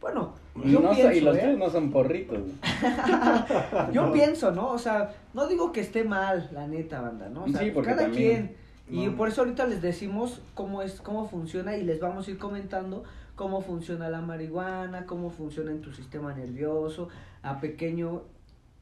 [0.00, 1.40] Bueno, yo no, pienso, y los ¿eh?
[1.42, 2.40] tres no son porritos.
[3.92, 4.70] Yo pienso, ¿no?
[4.70, 7.44] O sea, no digo que esté mal, la neta, banda, ¿no?
[7.44, 8.56] O sea, Sí, porque cada también-
[8.88, 9.02] quien.
[9.04, 12.38] Y por eso ahorita les decimos cómo es, cómo funciona y les vamos a ir
[12.38, 17.08] comentando cómo funciona la marihuana, cómo funciona en tu sistema nervioso,
[17.42, 18.22] a pequeño,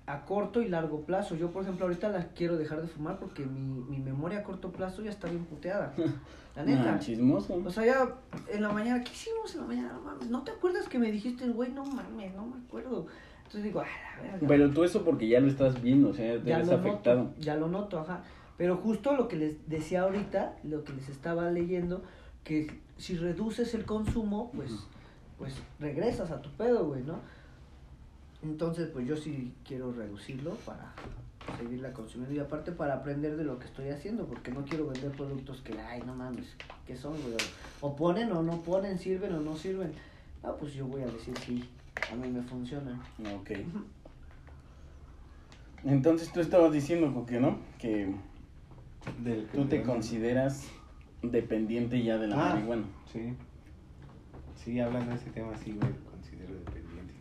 [0.06, 1.36] a corto y largo plazo.
[1.36, 4.72] Yo, por ejemplo, ahorita la quiero dejar de fumar porque mi, mi memoria a corto
[4.72, 5.94] plazo ya está bien puteada.
[6.56, 6.94] La neta.
[6.94, 7.62] Ah, chismoso.
[7.64, 8.14] O sea, ya
[8.52, 9.92] en la mañana, ¿qué hicimos en la mañana?
[9.92, 11.70] No mames, ¿no te acuerdas que me dijiste, güey?
[11.70, 13.06] No mames, no me acuerdo.
[13.38, 13.86] Entonces digo, ah,
[14.16, 14.48] la verga.
[14.48, 17.24] Pero tú eso porque ya lo estás viendo, o sea, te ya ves afectado.
[17.24, 18.24] noto, ya lo noto, ajá.
[18.56, 22.02] Pero justo lo que les decía ahorita, lo que les estaba leyendo,
[22.50, 22.66] que
[22.98, 24.72] si reduces el consumo, pues,
[25.38, 27.20] pues regresas a tu pedo, güey, ¿no?
[28.42, 30.92] Entonces, pues yo sí quiero reducirlo para,
[31.56, 35.12] seguirla consumiendo y aparte para aprender de lo que estoy haciendo, porque no quiero vender
[35.12, 36.56] productos que, ay, no mames,
[36.88, 37.36] ¿qué son, güey?
[37.82, 39.92] O ponen o no ponen, sirven o no sirven.
[40.42, 41.62] Ah, pues yo voy a decir sí,
[42.10, 43.00] a mí me funciona.
[43.36, 43.52] Ok.
[45.84, 47.60] Entonces tú estabas diciendo, que ¿no?
[47.78, 48.12] Que
[49.22, 50.68] Del tú te consideras
[51.22, 52.54] dependiente ya de la Ah.
[52.54, 52.84] marihuana.
[53.12, 53.34] Sí.
[54.56, 55.80] Sí, hablando de ese tema, sí, me
[56.10, 57.14] considero dependiente.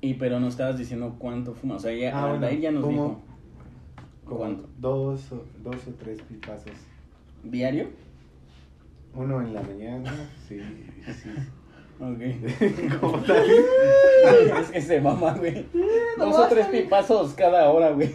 [0.00, 1.78] Y pero no estabas diciendo cuánto fumas.
[1.78, 3.20] O sea, ya, Ah, bueno, ahí ya nos dijo.
[4.24, 4.68] Como ¿Cuánto?
[4.78, 6.72] Dos o, dos o tres pipazos.
[7.42, 7.88] ¿Diario?
[9.14, 10.12] Uno en la mañana,
[10.46, 11.30] sí, sí.
[12.00, 12.98] Ok.
[13.00, 13.44] Como tal.
[14.62, 15.66] es que se mama, güey.
[16.16, 18.14] no Dos o tres pipazos cada hora, güey.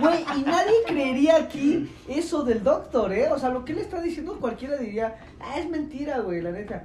[0.00, 3.28] Güey, y nadie creería aquí eso del doctor, ¿eh?
[3.30, 6.84] O sea, lo que él está diciendo cualquiera diría, ah, es mentira, güey, la neta.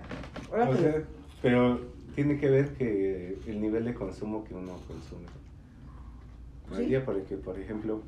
[0.52, 1.02] Ahora, O pero- sea,
[1.42, 1.82] pero
[2.14, 5.26] tiene que ver que el nivel de consumo que uno consume.
[6.78, 6.86] Sí.
[6.86, 8.02] día, porque, por ejemplo,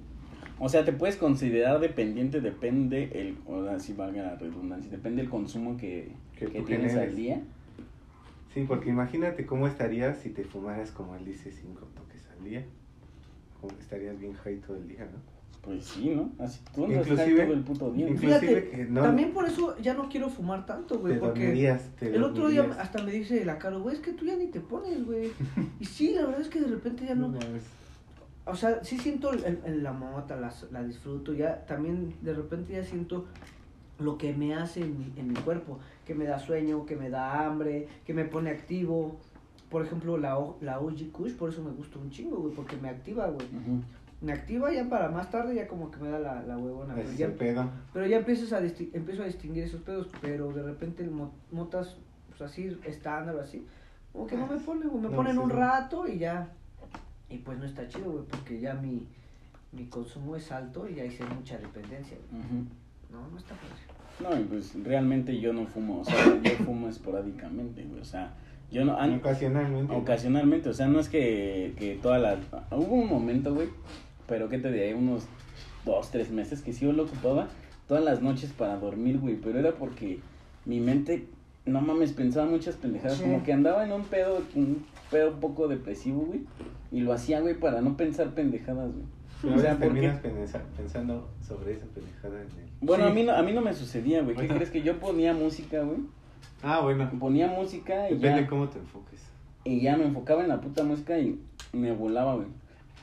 [0.60, 5.22] O sea, te puedes considerar dependiente, depende el, o sea, si valga la redundancia, depende
[5.22, 7.10] el consumo que, Que que tienes generes.
[7.10, 7.42] al día.
[8.54, 12.66] Sí, porque imagínate cómo estarías si te fumaras, como él dice, cinco toques al día.
[13.62, 15.38] Como que estarías bien high todo el día, ¿no?
[15.62, 16.32] Pues sí, ¿no?
[16.40, 18.08] Así tú high Inclusive- todo el puto día.
[18.08, 21.40] inclusive Fíjate, que no- también por eso ya no quiero fumar tanto, güey, te porque
[21.42, 24.36] dormirías, te el otro día hasta me dice la cara, güey, es que tú ya
[24.38, 25.32] ni te pones, güey.
[25.80, 27.30] Y sí, la verdad es que de repente ya no...
[27.30, 27.40] No.
[28.46, 32.72] O sea, sí siento el- el- la mota, la, la disfruto, ya también de repente
[32.74, 33.26] ya siento
[34.00, 37.10] lo que me hace en mi, en mi cuerpo, que me da sueño, que me
[37.10, 39.18] da hambre, que me pone activo.
[39.70, 42.90] Por ejemplo, la, la OG Kush, por eso me gusta un chingo, güey, porque me
[42.90, 43.48] activa, güey.
[44.22, 46.96] Me activa ya para más tarde, ya como que me da la, la huevona.
[46.96, 47.70] Pero ya, pedo.
[47.94, 51.98] pero ya empiezas a empiezo a distinguir esos pedos, pero de repente el mo- motas,
[52.30, 53.66] pues así, estándar o así,
[54.14, 56.50] como que no me pone, güey, me No, ponen sí, un rato y ya.
[57.30, 59.06] Y pues no está chido, güey, porque ya mi,
[59.72, 62.42] mi consumo es alto y sí hay mucha dependencia, güey.
[63.12, 64.36] No, no está padre.
[64.36, 68.34] No, y pues realmente yo no fumo, o sea, yo fumo esporádicamente, güey, o sea,
[68.72, 69.94] yo no, an- Ocasionalmente.
[69.96, 72.38] ocasionalmente, o sea, no es que, que toda la,
[72.72, 73.70] hubo un momento, güey,
[74.28, 75.26] pero que te diré, unos
[75.86, 77.48] dos, tres meses que sí yo lo ocupaba
[77.88, 80.20] todas las noches para dormir, güey, pero era porque
[80.66, 81.28] mi mente,
[81.66, 83.24] no mames, pensaba muchas pendejadas, Sí.
[83.24, 86.42] como que andaba en un pedo, un pedo un poco depresivo, güey,
[86.92, 89.06] y lo hacía, güey, para no pensar pendejadas, güey.
[89.42, 92.68] Pero O sea, terminas pensa- pensando sobre esa pendejada en el...
[92.82, 93.12] Bueno, Sí.
[93.12, 94.56] a, mí no, a mí no me sucedía, güey, ¿qué Bueno.
[94.56, 96.00] crees que yo ponía música, güey?
[96.64, 97.10] Ah, bueno.
[97.20, 99.22] Ponía música y Depende ya, cómo te enfoques.
[99.64, 101.40] y ya me enfocaba en la puta música y
[101.74, 102.48] me volaba, güey.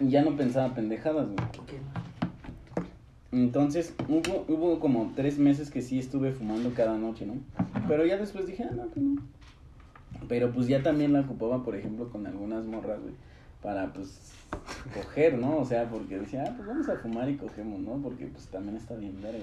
[0.00, 1.36] Y ya no pensaba pendejadas, güey.
[3.32, 7.34] Entonces, hubo, hubo como tres meses que sí estuve fumando cada noche, ¿no?
[7.88, 9.20] Pero ya después dije, ah, no, que no.
[10.28, 13.14] Pero pues ya también la ocupaba, por ejemplo, con algunas morras, güey.
[13.64, 14.30] Para, pues,
[14.94, 15.56] coger, ¿no?
[15.56, 17.94] O sea, porque decía, ah, pues vamos a fumar y cogemos, ¿no?
[17.96, 19.38] Porque, pues, también está bien verga.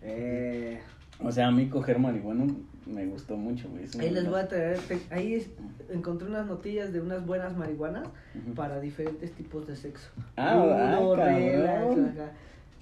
[0.00, 0.80] Eh,
[1.18, 2.46] O sea, a mí coger marihuana
[2.86, 3.84] me gustó mucho, güey.
[3.98, 5.48] ahí les voy a traer, te- ahí es-
[5.90, 8.54] encontré unas notillas de unas buenas marihuanas Ujú.
[8.54, 10.10] para diferentes tipos de sexo.
[10.36, 12.32] Ah, Rudo, ah, relax, acá.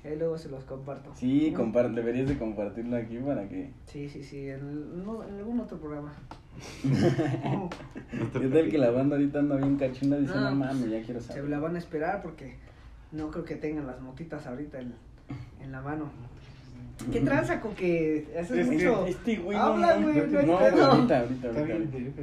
[0.04, 1.10] Ahí luego se los comparto.
[1.14, 3.70] Sí, compar- deberías de compartirlo aquí para que...
[3.86, 6.12] Sí, sí, sí, en, no, en algún otro programa.
[8.42, 11.20] Es del que la banda ahorita anda bien cachunda dice, No, no mames, ya quiero
[11.20, 11.48] Se saber.
[11.48, 12.56] la van a esperar porque
[13.12, 14.94] no creo que tengan las motitas ahorita en,
[15.62, 16.10] en la mano.
[17.12, 19.06] ¿Qué tranza con que haces Es mucho?
[19.06, 21.64] Este güey Habla, no, güey, no, no ahorita, ahorita, Está ahorita.
[21.64, 22.14] bien,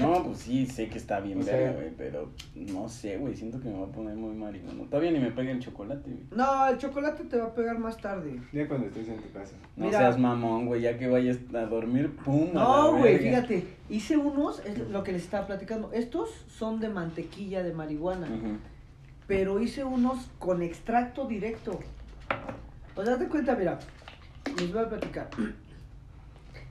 [0.00, 3.68] No, pues sí, sé que está bien verga, güey, pero no sé, güey, siento que
[3.68, 4.84] me va a poner muy marihuana.
[4.90, 6.24] Todavía ni me pega el chocolate, güey.
[6.34, 8.40] No, el chocolate te va a pegar más tarde.
[8.52, 9.54] Ya cuando estés en tu casa.
[9.76, 9.98] No Mira.
[9.98, 14.78] seas mamón, güey, ya que vayas a dormir, pum, No, güey, fíjate, hice unos, es
[14.90, 15.92] lo que les estaba platicando.
[15.92, 18.26] Estos son de mantequilla de marihuana,
[19.28, 21.78] pero hice unos con extracto directo.
[22.96, 23.78] O sea, date cuenta, mira,
[24.58, 25.28] les voy a platicar.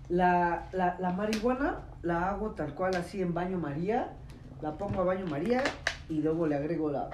[0.10, 4.14] La, la, la marihuana la hago tal cual así en baño María,
[4.62, 5.64] la pongo a baño María
[6.10, 7.10] y luego le agrego la,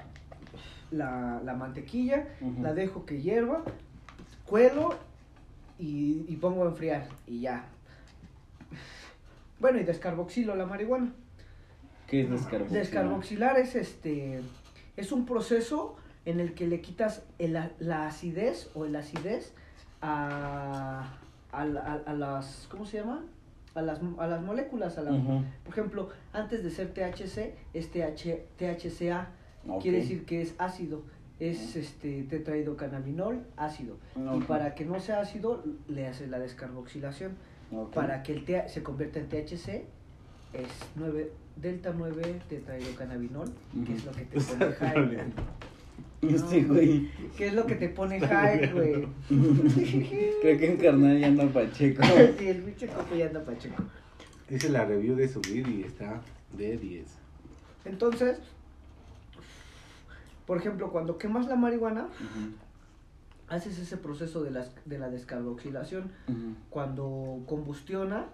[0.90, 2.28] la, la mantequilla,
[2.60, 3.62] la dejo que hierva,
[4.44, 4.94] cuelo
[5.78, 7.64] y, y pongo a enfriar y ya.
[9.58, 11.12] Bueno, y descarboxilo la marihuana.
[12.06, 12.82] ¿Qué es descarboxilar?
[12.82, 14.42] Descarboxilar es este
[14.98, 15.96] es un proceso
[16.26, 19.54] en el que le quitas el la acidez o el acidez
[20.02, 21.08] a,
[21.52, 23.22] a, la- a las ¿cómo se llama?
[23.74, 25.12] A las, a las moléculas, a la,
[25.64, 29.28] por ejemplo, antes de ser THC, es TH, THCA,
[29.80, 31.02] quiere decir que es ácido,
[31.40, 33.96] es este tetrahidrocannabinol ácido.
[34.36, 37.32] Y para que no sea ácido, le hace la descarboxilación.
[37.94, 39.68] Para que el TH se convierta en THC,
[40.52, 43.50] es 9, delta 9 tetrahidrocannabinol,
[43.86, 45.32] que es lo que te deja bien.
[46.22, 47.10] Este güey.
[47.36, 49.08] ¿Qué es lo que te pone high, güey?
[50.40, 52.02] Creo que en carnal ya anda Pacheco.
[52.38, 53.82] sí, el pinche copo ya anda pacheco.
[54.48, 56.20] Dice la review de su weed y está
[56.56, 57.06] de 10.
[57.86, 58.38] Entonces,
[60.46, 62.06] por ejemplo, cuando quemas la marihuana,
[63.48, 66.12] haces ese proceso de, las, de la descarboxilación.
[66.70, 68.26] Cuando combustiona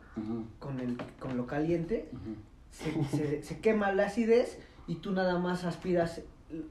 [0.58, 2.10] con, el, con lo caliente,
[2.70, 6.20] se, se- se quema la acidez y tú nada más aspiras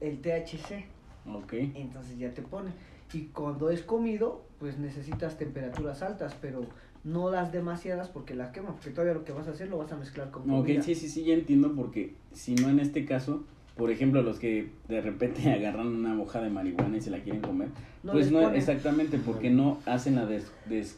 [0.00, 0.84] el THC.
[1.34, 1.52] Ok.
[1.74, 2.70] Entonces ya te pone.
[3.12, 6.60] Y cuando es comido, pues necesitas temperaturas altas, pero
[7.04, 9.90] no las demasiadas porque las quema, porque todavía lo que vas a hacer lo vas
[9.92, 10.82] a mezclar con Ok, comida.
[10.82, 13.44] sí, sí, sí, ya entiendo porque si no en este caso,
[13.76, 17.40] por ejemplo, los que de repente agarran una hoja de marihuana y se la quieren
[17.40, 17.68] comer,
[18.02, 18.56] No pues no ponen.
[18.56, 20.96] exactamente porque no hacen la des, descarboniz-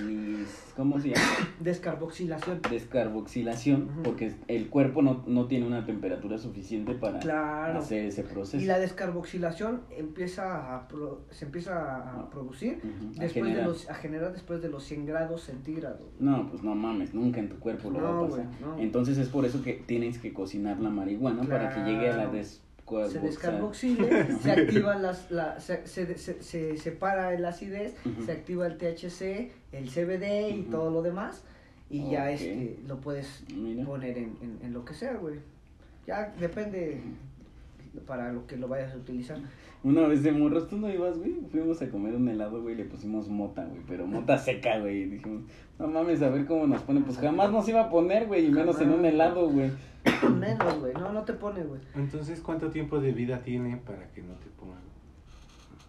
[0.80, 1.22] ¿cómo se llama?
[1.60, 2.60] Descarboxilación.
[2.70, 7.78] Descarboxilación, porque el cuerpo no, no tiene una temperatura suficiente para Claro.
[7.78, 8.56] hacer ese proceso.
[8.62, 13.66] Y la descarboxilación empieza a pro- se empieza a producir Ujú, a después de generar.
[13.68, 16.00] los, a generar después de los 100 grados centígrados.
[16.18, 18.46] No, pues no mames, nunca en tu cuerpo lo va a pasar.
[18.60, 18.78] no.
[18.78, 22.22] Entonces es por eso que tienes que cocinar la marihuana para que llegue a la
[22.22, 22.32] Claro.
[23.08, 27.94] Se descarboxile, se activan las, la, se, se, se- se separa el acidez,
[28.26, 31.42] se activa el THC, el CBD y todo lo demás.
[31.88, 33.84] Y ya este lo puedes Mira.
[33.84, 35.36] poner en, en, en lo que sea, güey.
[36.06, 37.00] Ya depende
[38.06, 39.38] para lo que lo vayas a utilizar.
[39.82, 41.36] Una vez de morros, tú no ibas, güey.
[41.50, 43.80] Fuimos a comer un helado, güey, y le pusimos mota, güey.
[43.88, 45.02] Pero mota seca, güey.
[45.02, 45.42] Y dijimos,
[45.78, 47.00] no mames, a ver cómo nos pone.
[47.00, 48.46] Pues jamás nos iba a poner, güey.
[48.46, 49.70] Y menos en un helado, güey.
[50.38, 50.92] Menos, güey.
[50.94, 51.80] No, no te pone, güey.
[51.94, 54.80] Entonces, ¿cuánto tiempo de vida tiene para que no te pongan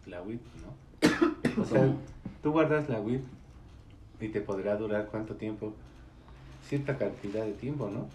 [0.07, 1.61] la weed, no?
[1.61, 1.93] O sea,
[2.41, 3.21] tú guardas la weed
[4.19, 5.73] y te podrá durar cuánto tiempo?
[6.63, 8.07] Cierta cantidad de tiempo, ¿no?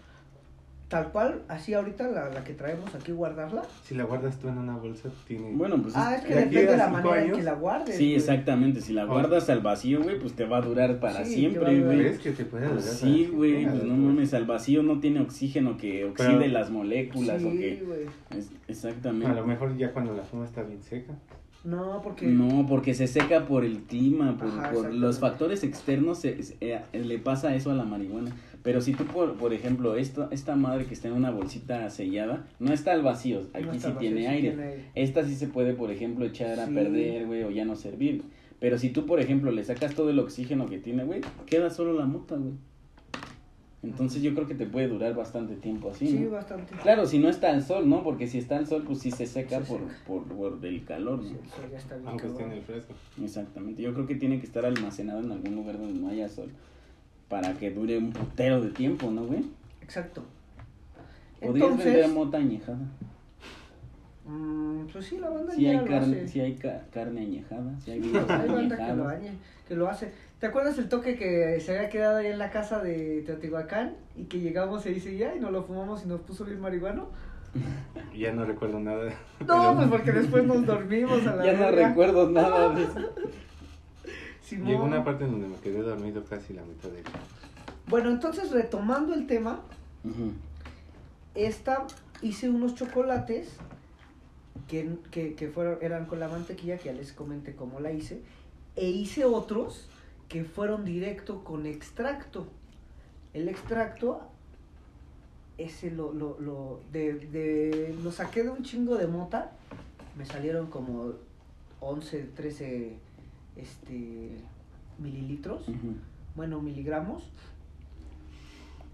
[0.88, 3.62] Tal cual, así ahorita la, la que traemos aquí, guardarla.
[3.82, 5.50] Si la guardas tú en una bolsa, tiene...
[5.52, 7.54] Bueno, pues es- Ah, es que de depende de a la manera en que la
[7.54, 7.96] guardes.
[7.96, 8.14] Sí, güey.
[8.14, 8.80] exactamente.
[8.80, 11.66] Si la guardas al vacío, güey, pues te va a durar para Sí, te va
[11.66, 11.84] a siempre, durar.
[11.96, 12.02] güey.
[12.04, 12.78] ¿Ves que te puede durar?
[12.80, 16.70] Pues sí, güey, pues no mames, al vacío no tiene oxígeno que oxide Pero- las
[16.70, 17.82] moléculas o Sí, que...
[17.84, 18.00] güey.
[18.38, 19.34] es- A exactamente.
[19.34, 21.14] lo mejor ya cuando la fuma está bien seca.
[21.64, 22.26] No, porque.
[22.28, 24.98] No, porque se seca por el clima, por, Ajá, por exactamente.
[25.00, 28.30] los factores externos, se- se- eh, le pasa eso a la marihuana.
[28.66, 32.46] Pero si tú, por, por ejemplo, esta, esta madre que está en una bolsita sellada,
[32.58, 34.48] no está al vacío, aquí No sí vacío, tiene sí aire.
[34.48, 34.84] tiene aire.
[34.96, 36.74] Esta sí se puede, por ejemplo, echar a Sí.
[36.74, 38.24] perder, güey, o ya no servir.
[38.58, 41.92] Pero si tú, por ejemplo, le sacas todo el oxígeno que tiene, güey, queda solo
[41.92, 42.54] la mota, güey.
[43.84, 46.30] Entonces yo creo que te puede durar bastante tiempo así, Sí, ¿no?
[46.30, 46.74] bastante.
[46.82, 48.02] Claro, si no está al sol, ¿no?
[48.02, 49.94] Porque si está al sol, pues sí se seca Se por, seca.
[50.08, 51.38] por, por el calor, Sí, ¿no?
[51.40, 52.94] el sol ya está bien Aunque esté en el fresco.
[53.22, 53.82] Exactamente.
[53.82, 56.50] Yo creo que tiene que estar almacenado en algún lugar donde no haya sol
[57.28, 59.44] para que dure un putero de tiempo, ¿no, güey?
[59.82, 60.22] Exacto.
[61.40, 62.78] Podrías Entonces, vender mota añejada.
[64.26, 66.28] mm, pues sí, la banda Si ya hay, lo carne, hace.
[66.28, 69.12] si hay ca- carne añejada, si hay vinos Hay banda que lo, añejados.
[69.12, 69.36] añe-
[69.68, 70.12] que lo hace.
[70.40, 73.94] ¿Te acuerdas el toque que se había quedado ahí en la casa de Teotihuacán?
[74.16, 77.08] Y que llegamos y dice ya y nos lo fumamos y nos puso bien marihuano.
[78.16, 79.10] Ya no recuerdo nada.
[79.40, 81.88] No, pero pues porque después nos dormimos a la Ya no verga.
[81.88, 82.94] recuerdo nada de eso.
[84.46, 84.68] Simón.
[84.68, 87.02] Llegó una parte en donde me quedé dormido casi la mitad de
[87.88, 89.60] Bueno, entonces retomando el tema,
[91.34, 91.86] esta
[92.22, 93.48] hice unos chocolates
[94.68, 98.22] que, que, que fueron, eran con la mantequilla, que ya les comenté cómo la hice,
[98.76, 99.88] e hice otros
[100.28, 102.46] que fueron directo con extracto.
[103.34, 104.22] El extracto,
[105.58, 109.52] ese lo, lo, lo, de, de- lo saqué de un chingo de mota,
[110.16, 111.12] me salieron como
[111.80, 112.96] 11, 13
[113.56, 114.36] este,
[114.98, 115.62] mililitros
[116.36, 117.24] bueno, miligramos.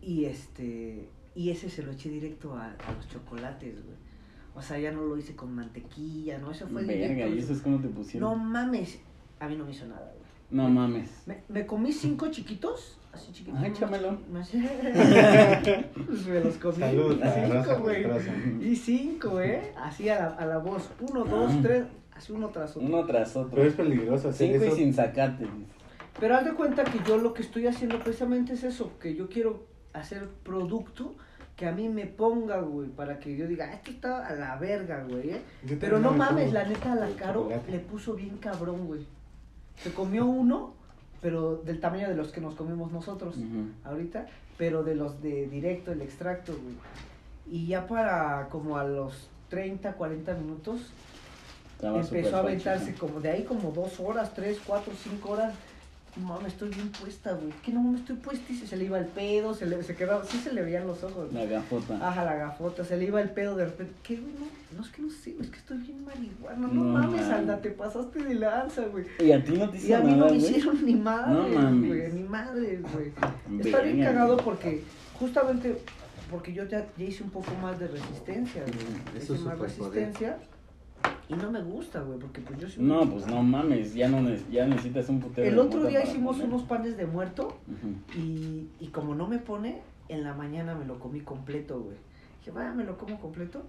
[0.01, 3.96] Y este, y ese se lo eché directo a, a los chocolates, güey.
[4.55, 7.35] O sea, ya no lo hice con mantequilla, no, eso fue Verga, directo.
[7.35, 8.98] ¿y eso es como te No mames,
[9.40, 10.22] a mí no me hizo nada, güey.
[10.51, 11.22] No, mames.
[11.27, 13.59] Me, me comí cinco chiquitos, así chiquitos.
[13.61, 14.18] Ay, échamelo.
[14.31, 14.40] Me,
[16.33, 16.77] me los comí.
[16.77, 18.07] Salud, cinco, güey.
[18.72, 19.72] Y cinco, ¿eh?
[19.77, 20.90] Así a la, a la voz.
[21.01, 21.85] Uno, dos, tres,
[22.16, 22.83] así uno tras otro.
[22.88, 23.51] Uno tras otro.
[23.57, 24.77] Pero es peligroso hacer Cinco y eso.
[24.77, 25.44] sin sacate.
[25.44, 25.72] dice.
[26.20, 29.29] Pero haz de cuenta que yo lo que estoy haciendo precisamente es eso, que yo
[29.29, 31.14] quiero hacer producto
[31.57, 34.56] que a mí me ponga, güey, para que yo diga, "Ah, esto está a la
[34.56, 35.42] verga, güey, ¿eh?
[35.81, 39.06] Pero no me mames, la neta, a la Caro le puso bien cabrón, güey.
[39.77, 40.75] Se comió uno,
[41.21, 43.37] pero del tamaño de los que nos comimos nosotros
[43.85, 44.27] ahorita,
[44.58, 46.75] pero de los de directo, el extracto, güey.
[47.50, 50.90] Y ya para como a los 30, 40 minutos,
[51.83, 55.52] Estaba empezó a aventarse como de ahí como dos horas, tres, cuatro, cinco horas
[56.16, 57.52] mames, estoy bien puesta, güey.
[57.64, 59.94] Que no mames, estoy puesta y se, se le iba el pedo, se le se
[59.96, 61.30] quedaba, sí se le veían los ojos.
[61.33, 61.44] güey.
[61.46, 62.06] La gafota.
[62.06, 63.94] Ajá, la gafota, se le iba el pedo de repente.
[64.02, 64.33] ¿Qué, güey?
[64.35, 64.46] No,
[64.78, 66.58] no, es que no sé, es que estoy bien marihuana.
[66.58, 67.28] No, No mames, mames.
[67.35, 69.06] anda, te pasaste de lanza, güey.
[69.20, 71.48] Y a ti no te Y hizo a mí no me hicieron ni madre, No
[71.60, 71.88] mames.
[71.88, 73.60] güey, ni madre, güey.
[73.60, 74.85] Está bien cagado porque,
[75.18, 75.78] justamente,
[76.30, 79.16] porque yo ya, ya hice un poco más de resistencia, güey.
[79.16, 80.37] Eso hice es más resistencia
[81.29, 82.77] y no me gusta, güey, porque pues yo sí...
[82.81, 86.37] No, pues no mames, ya no ne- ya necesitas un putero El otro día hicimos
[86.37, 86.48] comer.
[86.53, 87.57] unos panes de muerto
[88.17, 91.96] y, y como no me pone, en la mañana me lo comí completo, güey.
[92.38, 93.63] Dije, vaya, me lo como completo.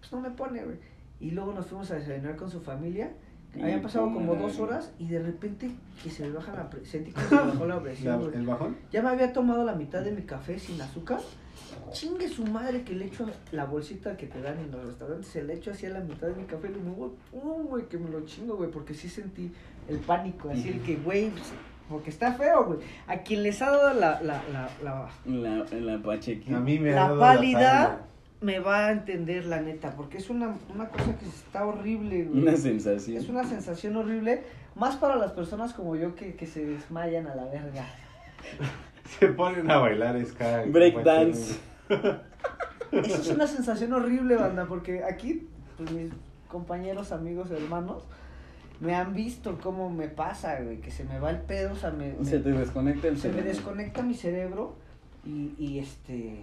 [0.00, 0.76] Pues no me pone, güey.
[1.20, 3.12] Y luego nos fuimos a desayunar con su familia.
[3.54, 5.70] Y Habían pasado como era, dos horas y de repente
[6.02, 7.04] que se me baja la presión.
[7.04, 8.34] Sentí que se me bajó la presión.
[8.34, 8.76] ¿El bajón?
[8.90, 11.20] Ya me había tomado la mitad de mi café sin azúcar.
[11.92, 15.28] Chingue su madre que le echo la bolsita que te dan en los restaurantes.
[15.28, 16.68] Se le echo así a la mitad de mi café.
[16.68, 17.38] Y me voy, uh,
[17.68, 18.70] güey, que me lo chingo, güey.
[18.70, 19.52] Porque sí sentí
[19.88, 20.50] el pánico.
[20.50, 21.52] Así el que, güey, pues,
[21.88, 22.78] porque está feo, güey.
[23.06, 26.52] A quien les ha dado la, la, la, la, La, la pachequi.
[26.52, 27.60] A mí me ha La dado pálida.
[27.60, 28.06] pálida.
[28.40, 29.94] me va a entender la neta.
[29.94, 32.42] Porque es una, una cosa que está horrible, güey.
[32.42, 33.18] Una sensación.
[33.22, 34.42] Es una sensación horrible.
[34.74, 37.86] Más para las personas como yo que, que se desmayan a la verga.
[39.18, 40.64] Se ponen a bailar ska.
[40.66, 41.58] Breakdance.
[42.92, 46.10] Eso es una sensación horrible, banda, porque aquí, pues mis
[46.48, 48.04] compañeros, amigos, hermanos,
[48.80, 51.90] me han visto cómo me pasa, güey, que se me va el pedo, o sea,
[51.90, 54.76] me, me- Se te desconecta el se me desconecta mi cerebro
[55.24, 56.38] y, y este,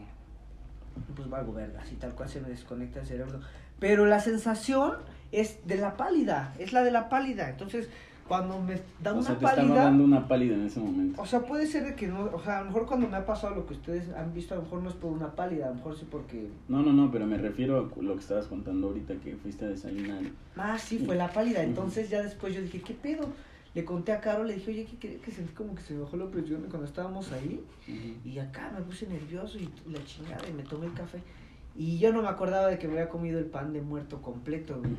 [1.16, 3.40] pues valgo verga, así tal cual se me desconecta el cerebro.
[3.80, 4.98] Pero la sensación
[5.32, 7.90] es de la pálida, es la de la pálida, entonces
[8.32, 9.76] cuando me da O una sea, te pálida...
[9.76, 11.22] dando una pálida en ese momento.
[11.22, 13.26] O sea, puede ser de que no, o sea, a lo mejor cuando me ha
[13.26, 15.70] pasado lo que ustedes han visto, a lo mejor no es por una pálida, a
[15.72, 16.48] lo mejor sí porque...
[16.70, 19.68] No, no, no, pero me refiero a lo que estabas contando ahorita que fuiste a
[19.68, 20.24] desayunar.
[20.56, 21.62] Ah, sí, fue la pálida.
[21.62, 23.28] Entonces ya después yo dije, ¿qué pedo?
[23.74, 26.00] Le conté a Caro, le dije, oye, ¿qué crees que sentí como que se me
[26.00, 27.62] bajó la presión cuando estábamos ahí?
[28.24, 31.22] Y acá me puse nervioso y la chingada y me tomé el café.
[31.76, 34.80] Y yo no me acordaba de que me había comido el pan de muerto completo,
[34.80, 34.92] güey.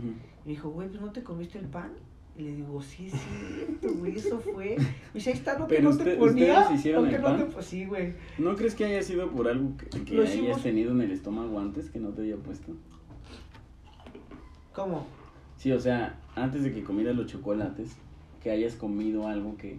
[0.44, 1.92] Me dijo, güey, pues no te comiste el pan.
[2.36, 4.76] Y le digo, sí, es cierto, güey, eso fue.
[4.78, 6.60] Me dice, ahí está, ¿no que Pero no te ponía?
[6.60, 8.14] ¿ustedes hicieron ¿O que el no te pues sí, güey.
[8.38, 11.10] ¿No crees que haya sido por algo que, que Lo hayas hicimos- tenido en el
[11.10, 12.72] estómago antes que no te haya puesto?
[14.72, 15.06] ¿Cómo?
[15.58, 17.92] Sí, o sea, antes de que comieras los chocolates,
[18.42, 19.78] que hayas comido algo que...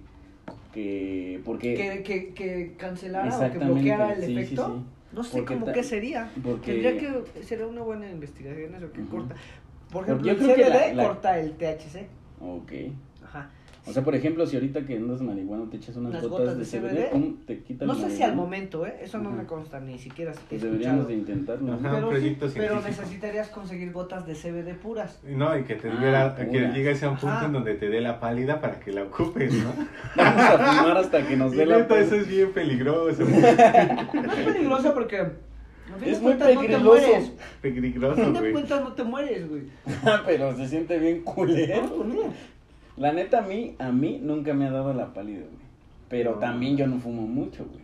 [0.73, 1.73] que porque...
[1.73, 4.67] Que, que, que cancelara o que bloqueara el sí, sí, efecto.
[4.77, 5.15] sí.
[5.15, 6.31] No sé cómo qué sería.
[6.43, 9.35] porque- Tendría que ser una buena investigación eso que corta.
[9.91, 12.07] Por ejemplo, yo el creo que la- corta el THC.
[12.43, 12.71] Ok.
[13.23, 13.49] Ajá.
[13.85, 16.71] O sea, por ejemplo, si ahorita que andas marihuana te echas unas Unas gotas, gotas
[16.71, 18.35] de de CBD, te quita No sé si al marihuana.
[18.35, 18.95] momento, ¿eh?
[19.01, 20.31] Eso no me consta ni siquiera.
[20.31, 21.37] he Pues deberíamos de escuchado.
[21.41, 21.67] intentarlo.
[21.67, 21.73] ¿no?
[21.73, 21.95] Ajá.
[21.95, 23.01] Pero, un sí, proyecto pero científico.
[23.03, 25.19] necesitarías conseguir gotas de CBD puras.
[25.27, 27.99] No, y que te Ah, diera- que llegues a un punto en donde te dé
[27.99, 29.73] la pálida para que la ocupes, ¿no?
[30.15, 33.23] Vamos a fumar hasta que nos Y dé la neta, eso es bien peligroso.
[33.23, 35.27] Es peligroso porque.
[35.99, 38.51] De Es muy no fin de güey.
[38.53, 39.63] cuentas no te mueres, güey.
[40.25, 41.83] Pero se siente bien culero.
[41.83, 42.27] No, pues mira.
[42.97, 45.63] La neta, a mí, a mí nunca me ha dado la pálida, güey.
[46.09, 46.39] Pero No.
[46.39, 47.81] también yo no fumo mucho, güey.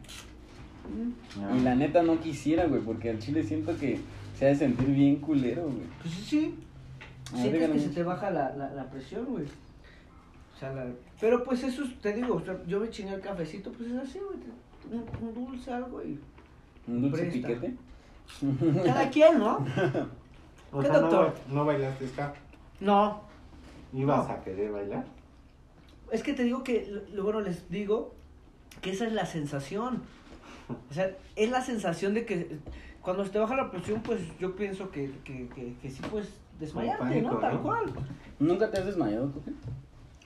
[0.90, 4.00] Mm, Y la neta no quisiera, güey, porque al chile siento que
[4.38, 5.88] se ha de sentir bien culero, güey.
[6.02, 6.56] Pues sí, sí.
[7.36, 9.46] Sientes que se te baja la, la, la presión, güey.
[9.46, 10.86] O sea, la...
[11.22, 14.40] Pero pues eso, es- te digo, yo me chingué el cafecito, pues es así, güey.
[15.02, 16.20] Un, un dulce, algo y...
[16.90, 17.48] ¿Un dulce Presta.
[17.48, 17.76] piquete?
[18.86, 19.66] Cada quien, ¿no?
[20.72, 21.34] O ¿Qué sea, doctor?
[21.50, 22.32] no bailaste ska.
[22.80, 23.22] No.
[23.92, 24.34] ¿Ibas No.
[24.36, 25.04] a querer bailar?
[26.12, 28.14] Es que te digo que, lo- bueno, les digo
[28.82, 30.04] que esa es la sensación.
[30.90, 32.60] O sea, es la sensación de que
[33.02, 36.30] cuando se te baja la presión, pues yo pienso que, que, que, que sí puedes
[36.60, 37.38] desmayarte, pánico, ¿no?
[37.40, 37.64] Tal ¿no?
[37.64, 37.86] cual.
[38.38, 39.52] ¿Nunca te has desmayado, Coque?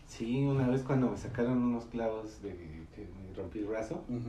[0.08, 2.50] Sí, una vez cuando me sacaron unos clavos de
[2.94, 4.20] que me rompí el brazo, me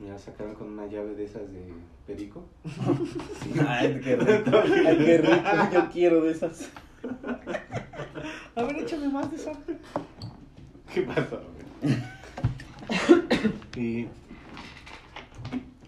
[0.00, 1.72] la sacaron con una llave de esas de
[2.06, 2.44] perico.
[2.64, 3.52] Sí.
[3.66, 4.50] Ay, qué rico.
[4.86, 5.34] Ay, qué rico.
[5.72, 6.70] Yo quiero de esas.
[8.54, 9.52] A ver, échame más de eso.
[10.92, 11.40] ¿Qué pasó,
[11.82, 11.96] güey?
[13.76, 14.08] y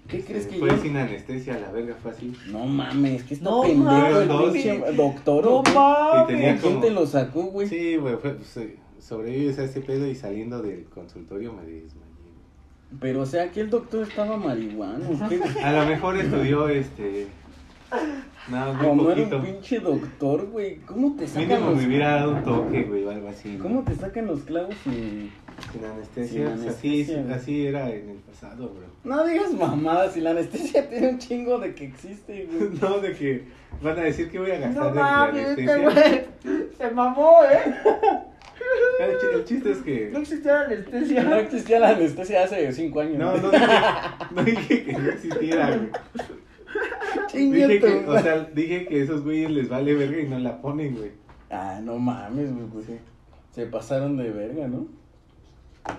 [0.08, 0.78] ¿Qué crees que fue yo?
[0.78, 2.32] sin anestesia, la verga fue así.
[2.48, 5.44] No mames, que está No pendejo mames, el pinche doctor.
[5.44, 6.24] No mames.
[6.24, 7.68] Y tenía ¿Quién como- te lo sacó, güey?
[7.68, 12.09] Sí, güey, fue, pues, eh, sobrevives a ese pedo y saliendo del consultorio me desmayé.
[12.99, 15.07] Pero, o sea, que el doctor estaba marihuano.
[15.28, 15.41] ¿qué?
[15.62, 17.28] A lo mejor estudió este.
[18.49, 20.76] Nada, muy Como era un pinche doctor, güey.
[20.86, 23.51] ¿Cómo te sacan Mínimo los me hubiera dado un toque, güey, o algo así.
[23.57, 23.62] ¿no?
[23.62, 25.30] ¿Cómo te sacan los clavos sin...
[25.72, 26.38] Sin anestesia.
[26.38, 28.86] Sin anestesia, así, así era en el pasado, bro.
[29.05, 32.70] No digas mamadas, si la anestesia tiene un chingo de que existe, güey.
[32.80, 33.45] No, de que
[33.82, 36.26] van a decir que voy a gastar No de- mames, este anestesia.
[36.45, 37.74] güey se mamó, ¿eh?
[39.07, 40.11] El, ch- el chiste es que.
[40.12, 41.22] No existía la anestesia.
[41.24, 43.18] No existía la anestesia hace cinco años.
[43.18, 43.66] No, no dije,
[44.34, 45.88] no dije que no existiera, güey.
[47.32, 50.96] Dije que, o sea, dije que esos güeyes les vale verga y no la ponen,
[50.96, 51.11] güey.
[51.51, 52.66] Ah, no mames, güey.
[52.66, 52.86] Pues,
[53.53, 54.86] se pasaron de verga, ¿no?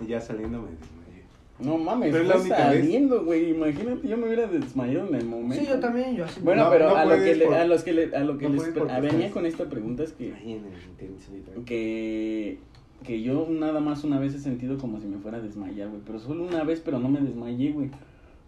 [0.02, 1.24] Y ya saliendo me desmayé.
[1.60, 2.80] No mames, Pero es la fue única vez.
[2.82, 3.50] saliendo, güey.
[3.52, 5.64] Imagínate, yo me hubiera desmayado en el momento.
[5.64, 6.40] Sí, yo también, yo así.
[6.42, 8.38] Bueno, No, pero no a, lo que le- por- a los que le- a lo
[8.38, 12.60] que no les venía con esta pregunta es que Ahí en el que
[13.04, 16.02] que yo nada más una vez he sentido como si me fuera a desmayar, güey,
[16.06, 17.90] pero solo una vez, pero no me desmayé, güey.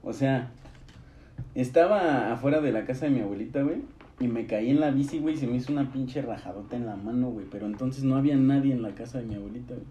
[0.03, 0.51] O sea,
[1.55, 3.77] estaba afuera de la casa de mi abuelita, güey,
[4.19, 6.85] y me caí en la bici, güey, y se me hizo una pinche rajadota en
[6.85, 9.87] la mano, güey, pero entonces no había nadie en la casa de mi abuelita, güey.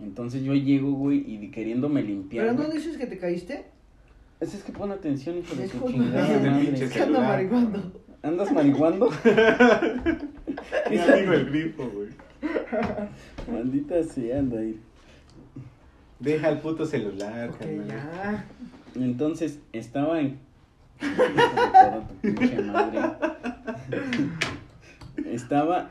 [0.00, 2.46] Entonces yo llego, güey, y queriéndome limpiar.
[2.46, 2.68] ¿Pero güey.
[2.68, 3.64] no dices que te caíste?
[4.40, 6.64] Es, es que pon atención, hijo de tu chingada madre.
[6.64, 7.36] pinches Es que ando celular.
[7.36, 7.92] marihuando.
[8.22, 9.10] ¿Andas marihuando?
[10.90, 12.08] Mi amigo el grifo, güey.
[13.50, 14.78] Maldita sea, anda ahí.
[16.20, 17.88] Deja el puto celular, Ok, carnal.
[17.88, 18.44] ya.
[18.94, 20.38] Entonces, estaba en.
[25.26, 25.90] Estaba.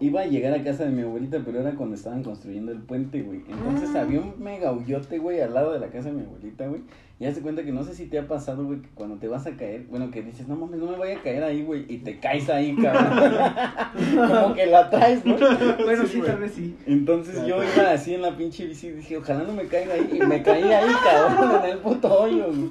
[0.00, 3.20] Iba a llegar a casa de mi abuelita, pero era cuando estaban construyendo el puente,
[3.22, 3.42] güey.
[3.48, 4.02] Entonces Ah.
[4.02, 6.82] había un mega hoyote, güey, al lado de la casa de mi abuelita, güey.
[7.20, 9.44] Y hace cuenta que no sé si te ha pasado, güey, que cuando te vas
[9.48, 11.98] a caer, bueno, que dices, no mames, no me voy a caer ahí, güey, y
[11.98, 13.08] te caes ahí, cabrón.
[14.42, 15.34] Como que la traes, ¿no?
[15.84, 16.76] Bueno, Sí, tal vez sí.
[16.86, 20.08] Entonces yo iba así en la pinche bici y dije, ojalá no me caiga ahí.
[20.12, 22.70] Y me caí ahí, cabrón, en el puto hoyo, güey.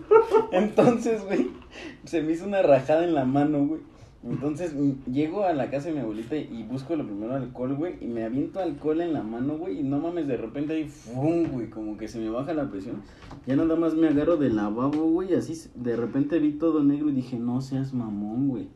[0.53, 1.49] Entonces, güey,
[2.05, 3.81] se me hizo una rajada en la mano, güey.
[4.23, 7.95] Entonces mm, llego a la casa de mi abuelita y busco lo primero alcohol, güey.
[8.01, 9.79] Y me aviento alcohol en la mano, güey.
[9.79, 11.45] Y no mames, de repente ahí, ¡fum!
[11.51, 11.69] güey.
[11.69, 13.03] Como que se me baja la presión.
[13.45, 15.33] Ya nada más me agarro del lavabo, güey.
[15.33, 18.67] Así de repente vi todo negro y dije, no seas mamón, güey.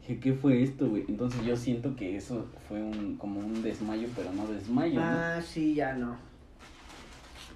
[0.00, 1.04] Dije, ¿qué fue esto, güey?
[1.08, 5.06] Entonces yo siento que eso fue un, como un desmayo, pero no desmayo, ¿no?
[5.06, 6.16] Ah, sí, ya no.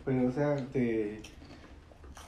[0.04, 1.20] Pero, o sea, te,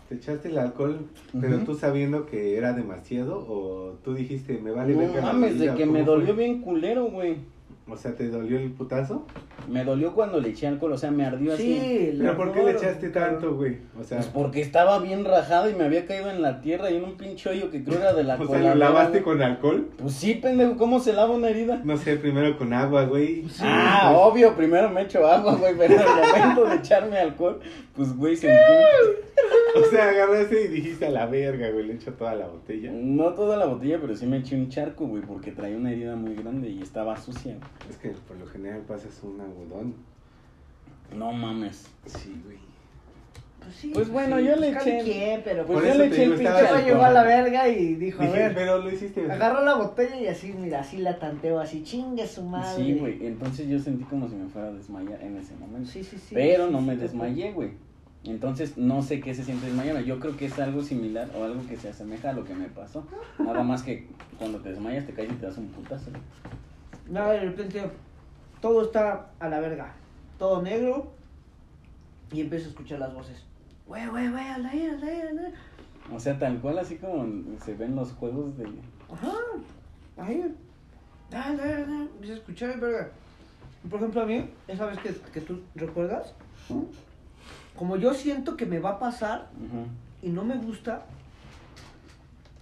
[0.09, 1.01] te echaste el alcohol,
[1.39, 1.65] pero Ujú.
[1.67, 5.75] tú sabiendo que era demasiado, o tú dijiste, me vale no verga la mames, de
[5.75, 6.15] que ¿cómo me fue?
[6.15, 7.37] dolió bien culero, güey.
[7.91, 9.27] O sea, ¿te dolió el putazo?
[9.67, 11.79] Me dolió cuando le eché alcohol, o sea, me ardió así.
[11.81, 13.79] Sí, ¿Pero por qué le echaste tanto, güey?
[13.99, 16.97] O sea, Pues porque estaba bien rajado y me había caído en la tierra y
[16.97, 19.25] en un pinche hoyo que creo era de la o sea, ¿lo lavaste güey.
[19.25, 19.89] con alcohol?
[19.97, 21.81] Pues sí, pendejo, ¿cómo se lava una herida?
[21.85, 23.45] No sé, primero con agua, güey.
[23.61, 27.61] ah, obvio, primero me echo agua, güey, pero en el momento de echarme alcohol,
[27.95, 28.57] pues, güey, sentí...
[29.77, 32.91] O sea, agarraste y dijiste a la verga, güey, le echo toda la botella.
[32.93, 36.17] No toda la botella, pero sí me eché un charco, güey, porque traía una herida
[36.17, 37.55] muy grande y estaba sucia.
[37.57, 37.69] güey.
[37.89, 39.95] Es que por lo general pasas un algodón.
[41.17, 41.87] No mames.
[42.07, 42.59] Sí, güey.
[43.61, 43.91] Pues sí.
[43.93, 46.83] Pues bueno, yo le eché- quien, pero Pues Por yo eso le eché el pinche
[46.85, 49.31] llegó a la verga y dijo, a Dije, ver, pero lo hiciste.
[49.31, 52.83] agarró la botella y así, mira, así la tanteo, así, chingue su madre.
[52.85, 55.91] Sí, güey, entonces yo sentí como si me fuera a desmayar en ese momento.
[55.91, 56.35] Sí, sí, sí.
[56.35, 57.71] pero sí, no sí, me sí, desmayé, güey.
[58.25, 60.03] Entonces no sé qué se siente desmayar.
[60.05, 62.67] Yo creo que es algo similar o algo que se asemeja a lo que me
[62.69, 63.07] pasó.
[63.39, 64.07] Nada más que
[64.39, 66.11] cuando te desmayas te caes y te das un putazo.
[66.11, 66.23] güey.
[67.09, 67.91] No, de repente
[68.61, 69.93] todo está a la verga.
[70.39, 71.13] Todo negro.
[72.31, 73.43] Y empiezo a escuchar las voces.
[73.87, 75.55] Güey, güey, güey, al aire, al aire, al aire.
[76.15, 77.27] O sea, tal cual así como
[77.65, 78.67] se ven los juegos de...
[79.11, 79.33] Ajá.
[80.19, 80.55] Ahí.
[81.31, 82.03] Dale, dale.
[82.03, 83.11] Empiezo a escuchar verga.
[83.89, 86.35] Por ejemplo, a mí, esa vez que, que tú recuerdas,
[87.77, 89.87] como yo siento que me va a pasar Ujú.
[90.23, 91.07] y no me gusta,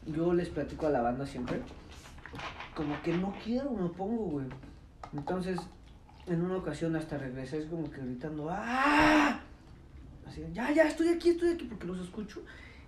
[0.06, 1.60] yo les platico a la banda siempre,
[2.76, 4.46] como que no quiero, me pongo, güey.
[5.14, 5.58] Entonces,
[6.26, 9.40] en una ocasión hasta regresé, es como que gritando, ¡ah!
[10.26, 12.42] Así, ya, ya, estoy aquí, estoy aquí, porque los escucho.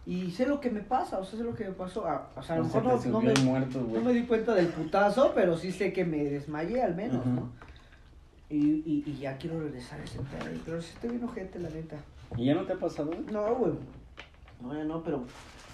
[0.04, 2.06] Y sé lo que me pasa, o sea, sé lo que me pasó.
[2.06, 5.32] Ah, o sea, a lo mejor no, me, muerto, no me di cuenta del putazo,
[5.34, 7.24] pero sí sé que me desmayé al menos.
[7.24, 7.50] ¿no?
[8.50, 11.70] Y, y, y ya quiero regresar a ese pedo, pero sí estoy bien ojete, la
[11.70, 11.96] neta.
[12.36, 13.10] ¿Y ya no te ha pasado?
[13.32, 13.72] No, güey.
[14.60, 15.24] No, ya no, pero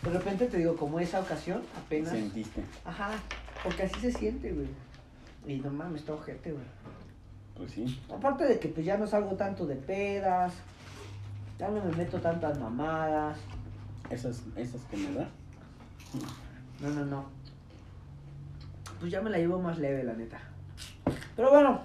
[0.02, 2.12] de repente te digo, como esa ocasión, apenas.
[2.12, 2.62] Sentiste.
[2.84, 3.10] Ajá,
[3.62, 4.68] porque así se siente, güey.
[5.46, 6.64] Y no mames, está ojete, güey.
[7.56, 8.00] Pues sí.
[8.12, 10.52] Aparte de que pues ya no salgo tanto de pedas,
[11.58, 13.38] ya no me meto tantas mamadas.
[14.10, 15.28] Esas, esas que me da.
[16.80, 17.24] No, no, no.
[19.00, 20.40] Pues ya me la llevo más leve, la neta.
[21.36, 21.80] Pero bueno,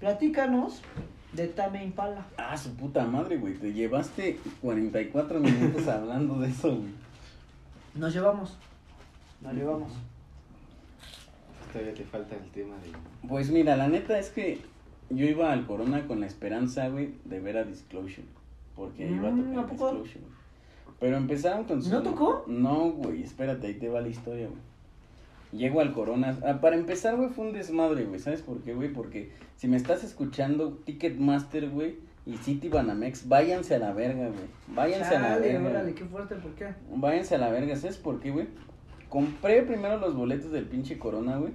[0.00, 0.82] platícanos
[1.34, 2.24] de Tame Impala.
[2.36, 3.54] Ah, su puta madre, güey.
[3.54, 6.92] Te llevaste 44 minutos hablando de eso, güey.
[7.94, 8.56] Nos llevamos.
[9.40, 9.92] Nos llevamos.
[11.72, 13.28] Todavía te falta el tema de.
[13.28, 14.60] Pues mira, la neta es que
[15.10, 18.26] yo iba al Corona con la esperanza, güey, de ver a Disclosure.
[18.76, 19.86] Porque iba a Mm, tocar ¿a poco?
[19.92, 20.24] Disclosure.
[21.00, 21.90] Pero empezaron con su...
[21.90, 22.44] ¿No tocó?
[22.46, 24.60] No, güey, espérate, ahí te va la historia, güey.
[25.56, 26.36] Llego al Corona.
[26.44, 28.18] Ah, para empezar, güey, fue un desmadre, güey.
[28.18, 28.92] ¿Sabes por qué, güey?
[28.92, 34.46] Porque si me estás escuchando, Ticketmaster, güey, y City Banamex, váyanse a la verga, güey.
[34.68, 35.68] Váyanse a la verga.
[35.68, 36.74] órale, qué fuerte, ¿por qué?
[36.90, 38.48] Váyanse a la verga, ¿sabes por qué, güey?
[39.08, 41.52] Compré primero los boletos del pinche Corona, güey,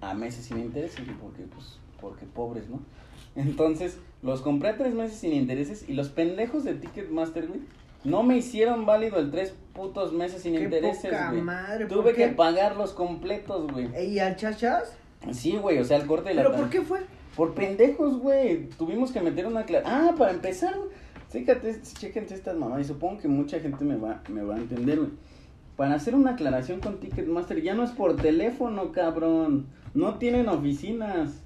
[0.00, 2.80] a meses sin intereses, güey, porque, pues, porque pobres, ¿no?
[3.34, 7.60] Entonces, los compré a tres meses sin intereses y los pendejos de Ticketmaster, güey,
[8.04, 11.42] no me hicieron válido el tres putos meses sin Qué intereses, poca güey.
[11.42, 12.28] madre, ¿por Tuve qué?
[12.28, 13.88] que pagarlos completos, güey.
[14.10, 14.96] ¿Y al chachas?
[15.32, 17.00] Sí, güey, o sea, el corte de la ¿Pero por qué fue?
[17.36, 18.68] por pendejos, güey.
[18.70, 19.84] Tuvimos que meter una clara.
[19.86, 20.88] Ah, para empezar, güey.
[21.30, 22.80] Chécate, chéquense estas mamás.
[22.80, 25.10] Y supongo que mucha gente me va, me va a entender, güey.
[25.76, 29.66] Para hacer una aclaración con Ticketmaster, ya no es por teléfono, cabrón.
[29.94, 31.42] No tienen oficinas.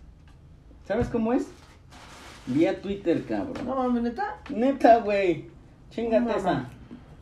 [0.86, 1.46] ¿Sabes cómo es?
[2.46, 3.64] Vía Twitter, cabrón.
[3.66, 4.40] No mames, neta.
[4.50, 5.46] Neta, güey.
[5.94, 6.68] Chingate esa.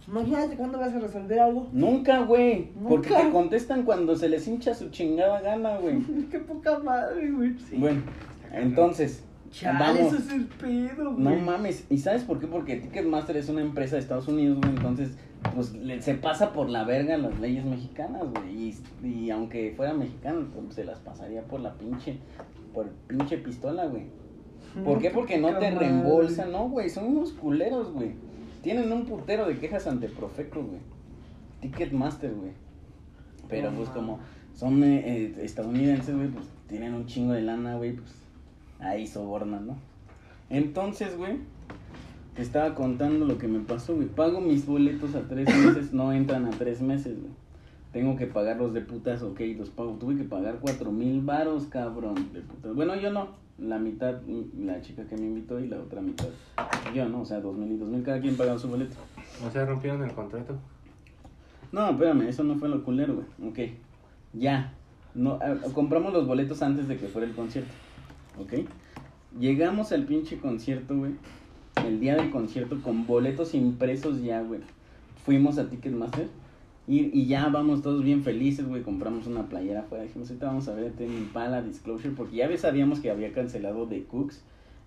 [0.09, 1.69] Imagínate cuándo vas a resolver algo.
[1.73, 2.71] Nunca, güey.
[2.89, 6.01] Porque te contestan cuando se les hincha su chingada gana, güey.
[6.31, 7.55] Qué poca madre, güey.
[7.79, 8.03] Bueno,
[8.53, 9.25] entonces.
[9.51, 10.01] Chale, vamos.
[10.15, 11.23] eso es el pedo, güey.
[11.25, 12.47] No mames, ¿y sabes por qué?
[12.47, 15.11] Porque Ticketmaster es una empresa de Estados Unidos, güey, entonces,
[15.55, 19.93] pues, le- se pasa por la verga las leyes mexicanas, güey, y, y aunque fuera
[19.93, 22.17] mexicano, pues, se las pasaría por la pinche,
[22.73, 24.05] por pinche pistola, güey.
[24.87, 25.11] ¿Por qué?
[25.11, 28.13] Porque no te reembolsan, no, güey, son unos culeros, güey.
[28.63, 30.81] Tienen un putero de quejas ante Profeco, güey.
[31.61, 32.53] Ticketmaster, güey.
[33.49, 34.21] Pero, pues, como
[34.55, 38.15] son eh, eh, estadounidenses, güey, pues, tienen un chingo de lana, güey, pues,
[38.79, 39.77] ahí sobornan, ¿no?
[40.49, 41.39] Entonces, güey,
[42.35, 44.09] te estaba contando lo que me pasó, güey.
[44.09, 47.33] Pago mis boletos a tres meses, no entran a tres meses, güey.
[47.93, 49.93] Tengo que pagarlos de putas, ok, los pago.
[50.01, 52.75] Tuve que pagar cuatro mil varos, cabrón, de putas.
[52.75, 53.42] Bueno, yo no.
[53.59, 56.29] La mitad, mm, la chica que me invitó y la otra mitad.
[56.95, 57.23] Yo, ¿no?
[57.23, 58.97] O sea, dos mil y dos mil, cada quien pagaba su boleto.
[59.47, 60.57] O sea, rompieron el contrato.
[61.71, 63.51] No, espérame, eso no fue lo culero, güey.
[63.51, 63.73] Ok,
[64.33, 64.73] ya.
[65.15, 67.73] No, ah, compramos los boletos antes de que fuera el concierto.
[68.39, 68.67] Ok.
[69.39, 71.13] Llegamos al pinche concierto, güey.
[71.87, 74.61] El día del concierto con boletos impresos ya, güey.
[75.25, 76.29] Fuimos a Ticketmaster.
[76.89, 78.83] Y, y ya vamos todos bien felices, güey.
[78.83, 80.05] Compramos una playera afuera.
[80.05, 82.15] Dijimos, ahorita vamos a ver este Impala Disclosure.
[82.15, 84.43] Porque ya sabíamos que había cancelado The Cooks.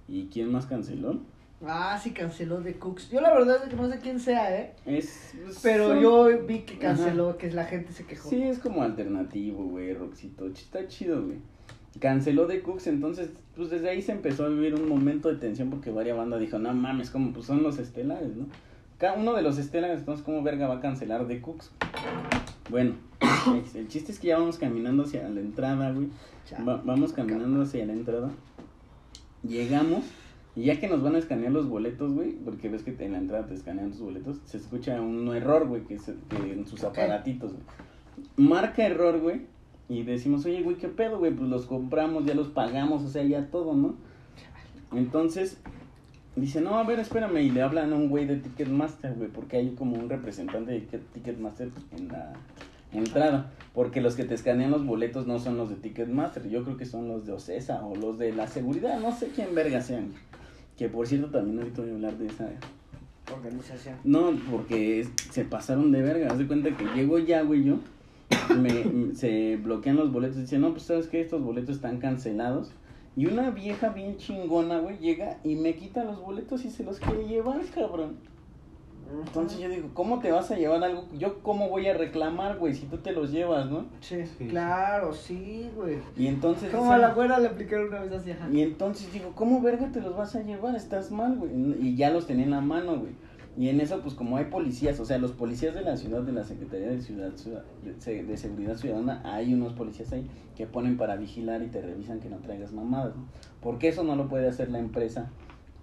[0.07, 1.19] ¿Y quién más canceló?
[1.65, 3.09] Ah, sí canceló de Cooks.
[3.09, 4.73] Yo la verdad es que no sé quién sea, ¿eh?
[4.85, 5.33] Es.
[5.63, 8.29] Pero son- yo vi que canceló, que la gente se quejó.
[8.29, 10.47] Sí, es como alternativo, güey, Roxito.
[10.47, 11.37] Está chido, güey.
[11.99, 15.69] Canceló de Cooks, entonces, pues desde ahí se empezó a vivir un momento de tensión
[15.69, 18.47] porque varias bandas dijo, no mames, como pues son los estelares, ¿no?
[18.97, 21.71] Cada uno de los estelares, entonces, ¿cómo verga va a cancelar de Cooks?
[22.70, 22.93] Bueno,
[23.76, 26.07] el- chiste es que ya vamos caminando hacia la entrada, güey.
[26.68, 28.32] Va- vamos caminando hacia la entrada.
[29.43, 30.03] Llegamos.
[30.55, 33.18] Y ya que nos van a escanear los boletos, güey, porque ves que en la
[33.18, 36.84] entrada te escanean tus boletos, se escucha un error, güey, que, se- que en sus
[36.86, 37.63] aparatitos, güey.
[38.38, 39.41] Marca error, güey,
[39.89, 41.34] y decimos, oye, güey, ¿qué pedo, güey?
[41.36, 43.95] Pues los compramos, ya los pagamos, o sea, ya todo, ¿no?
[44.93, 45.59] Entonces,
[46.36, 49.57] dice, no, a ver, espérame, y le hablan a un güey de Ticketmaster, güey, porque
[49.57, 52.33] hay como un representante de Ticket- Ticketmaster en la
[52.93, 56.77] entrada, porque los que te escanean los boletos no son los de Ticketmaster, yo creo
[56.77, 60.13] que son los de Ocesa o los de la seguridad, no sé quién verga sean.
[60.77, 62.49] Que por cierto, también ahorita voy a hablar de esa
[63.33, 63.95] Organización.
[64.03, 66.27] no, porque es- se pasaron de verga.
[66.31, 67.79] Haz de cuenta que llego ya, güey, yo.
[68.59, 70.38] Me, se bloquean los boletos.
[70.38, 72.71] Dice, no, pues sabes que estos boletos están cancelados.
[73.18, 76.99] Y una vieja bien chingona, güey, llega y me quita los boletos y se los
[76.99, 78.18] quiere llevar, cabrón.
[79.26, 81.05] Entonces yo digo, ¿cómo te vas a llevar algo?
[81.18, 83.86] Yo, ¿cómo voy a reclamar, güey, si tú te los llevas, no?
[84.01, 84.47] Sí, Sí.
[84.47, 85.99] claro, sí, güey.
[86.18, 86.74] Y entonces.
[86.74, 88.49] Como a la güera le aplicaron una vez así, ajá.
[88.51, 90.76] Y entonces digo, ¿cómo verga te los vas a llevar?
[90.76, 91.51] Estás mal, güey.
[91.80, 93.13] Y ya los tenía en la mano, güey.
[93.57, 96.33] Y en eso, pues como hay policías, o sea, los policías de la ciudad, de
[96.33, 100.27] la Secretaría de Ciudad, de, Se- de Seguridad Ciudadana, hay unos policías ahí
[100.57, 103.23] que ponen para vigilar y te revisan que no traigas mamadas, ¿no?
[103.61, 105.31] Porque eso no lo puede hacer la empresa,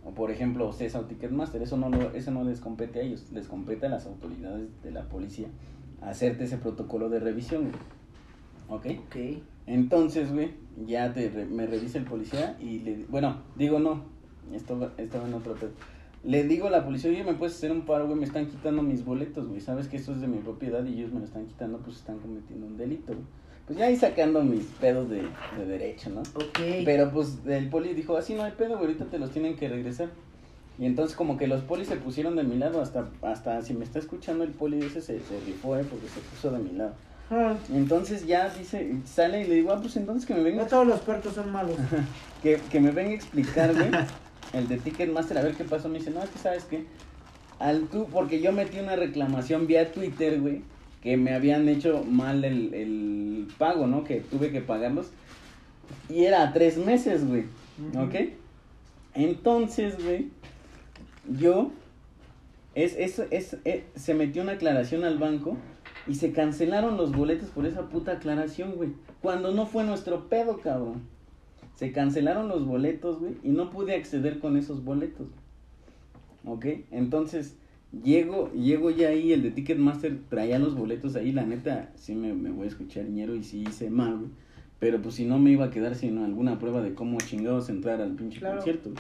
[0.05, 3.33] o por ejemplo, Cesa o Ticketmaster, eso no, lo, eso no les compete a ellos,
[3.33, 5.49] les compete a las autoridades de la policía
[6.03, 7.75] hacerte ese protocolo de revisión, güey.
[8.69, 8.87] ¿Ok?
[9.07, 9.17] Ok.
[9.67, 10.51] Entonces, güey,
[10.87, 14.03] ya te me revisa el policía y le bueno, digo no,
[14.53, 15.71] esto estaba en otro pedo.
[16.25, 18.19] Le digo a la policía, oye, ¿me puedes hacer un paro, güey?
[18.19, 19.61] Me están quitando mis boletos, güey.
[19.61, 22.19] Sabes que esto es de mi propiedad y ellos me lo están quitando, pues están
[22.19, 23.25] cometiendo un delito, güey.
[23.67, 25.23] Pues ya ahí sacando mis pedos de,
[25.57, 26.21] de derecho, ¿no?
[26.21, 26.85] Ok.
[26.85, 29.69] Pero pues el poli dijo, así no hay pedo, güey, ahorita te los tienen que
[29.69, 30.11] regresar.
[30.79, 33.85] Y entonces como que los polis se pusieron de mi lado, hasta, hasta si me
[33.85, 36.93] está escuchando el poli ese se, se rifó, eh, porque se puso de mi lado.
[37.31, 40.69] Ah, Entonces ya dice, sale y le digo, ah, pues entonces que me venga No
[40.69, 41.77] todos los puertos son malos.
[42.43, 43.91] que, que me venga a explicar, güey,
[44.53, 45.89] el de Ticketmaster, a ver qué pasó.
[45.89, 46.87] Me dice, no, es que sabes qué,
[47.59, 50.63] al tú, porque yo metí una reclamación vía Twitter, güey,
[51.03, 54.05] que me habían hecho mal el, el pago, ¿no?
[54.05, 55.11] Que tuve que pagarlos.
[56.09, 57.45] Y era a tres meses, güey.
[57.91, 58.05] Ujú.
[58.05, 58.15] ¿Ok?
[59.15, 60.31] Entonces, güey,
[61.39, 61.71] yo,
[62.75, 65.57] es, es, es, eh, se metió una aclaración al banco
[66.07, 68.91] y se cancelaron los boletos por esa puta aclaración, güey.
[69.21, 71.03] Cuando no fue nuestro pedo, cabrón.
[71.83, 75.27] Se cancelaron los boletos, güey, y no pude acceder con esos boletos.
[76.45, 76.65] ¿Ok?
[76.93, 77.57] Entonces,
[78.05, 82.35] llego, llego ya ahí, el de Ticketmaster traía los boletos ahí, la neta, sí me,
[82.35, 84.31] me voy a escuchar ñero y sí hice mal, güey.
[84.79, 88.01] Pero pues si no me iba a quedar sin alguna prueba de cómo chingados entrar
[88.01, 88.59] al pinche Claro.
[88.59, 88.91] concierto.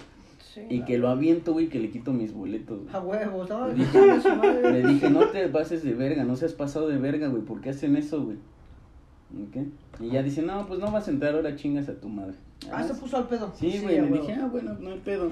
[0.53, 2.81] Sí, Y que lo aviento, güey, que le quito mis boletos.
[2.83, 2.95] güey.
[2.97, 3.69] A huevos, ¿no?
[3.69, 4.73] Le dije-.
[4.73, 7.71] Le dije, no te pases de verga, no seas pasado de verga, güey, ¿por qué
[7.71, 8.39] hacen eso, güey?
[9.49, 9.67] ¿Ok?
[10.01, 12.35] Y ya dice, no, pues no vas a entrar, ahora chingas a tu madre.
[12.71, 13.53] Ah, se puso al pedo.
[13.59, 15.31] Sí, güey, a le dije, ah, bueno, no hay pedo.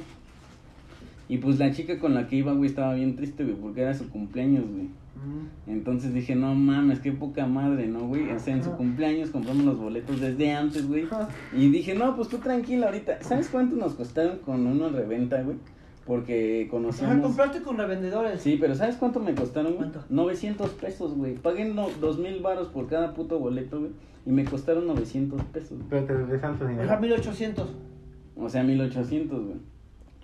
[1.29, 3.95] Y pues la chica con la que iba, güey, estaba bien triste, güey, porque era
[3.95, 4.89] su cumpleaños, güey.
[5.21, 5.71] Mm.
[5.71, 8.31] Entonces dije, no mames, qué poca madre, ¿no, güey?
[8.31, 11.07] O sea, en su cumpleaños compramos los boletos desde antes, güey.
[11.53, 13.23] Y dije, no, pues tú tranquila ahorita.
[13.23, 15.57] ¿Sabes cuánto nos costaron con uno en reventa, güey?
[16.11, 17.25] Porque Ajá, conocíamos...
[17.25, 18.41] compraste con revendedores.
[18.43, 19.77] Sí, pero ¿sabes cuánto me costaron?
[19.77, 19.91] güey?
[19.93, 20.05] ¿Cuánto?
[20.09, 21.35] 900 pesos, güey.
[21.37, 23.93] Pagué no, dos mil baros por cada puto boleto, güey.
[24.27, 25.79] Y me costaron 900 pesos.
[25.79, 25.85] güey.
[25.89, 26.99] Pero te regresan tu dinero.
[27.01, 27.69] 1800.
[28.37, 29.59] O sea, 1800, güey.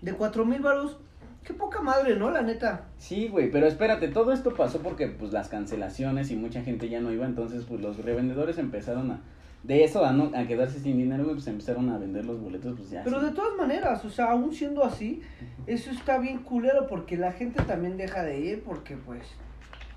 [0.03, 0.97] De 4000 varos.
[1.45, 2.33] Qué poca madre, ¿no?
[2.33, 2.89] La neta.
[2.99, 7.01] Sí, güey, pero espérate, todo esto pasó porque pues las cancelaciones y mucha gente ya
[7.01, 9.21] no iba, entonces pues los revendedores empezaron a
[9.67, 12.77] de eso a no a quedarse sin dinero, güey, pues empezaron a vender los boletos
[12.77, 13.03] pues ya.
[13.05, 13.27] Pero sí.
[13.27, 15.23] de todas maneras, o sea, aún siendo así,
[15.67, 19.23] eso está bien culero porque la gente también deja de ir porque, pues,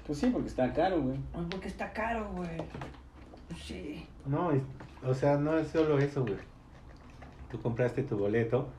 [0.08, 1.18] Pues sí, porque está caro, güey.
[1.34, 2.50] pues, porque está caro, güey.
[3.48, 4.06] Pues sí.
[4.26, 4.62] No, es-
[5.06, 6.36] o sea, no es solo eso, güey.
[7.52, 8.70] Tú compraste tu boleto,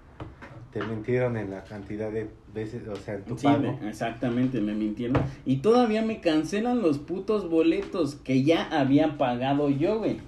[0.73, 3.77] te mintieron en la cantidad de veces, o sea, en tu Sí, pago.
[3.81, 5.21] me- exactamente, me mintieron.
[5.45, 10.19] Y todavía me cancelan los putos boletos que ya había pagado yo, güey.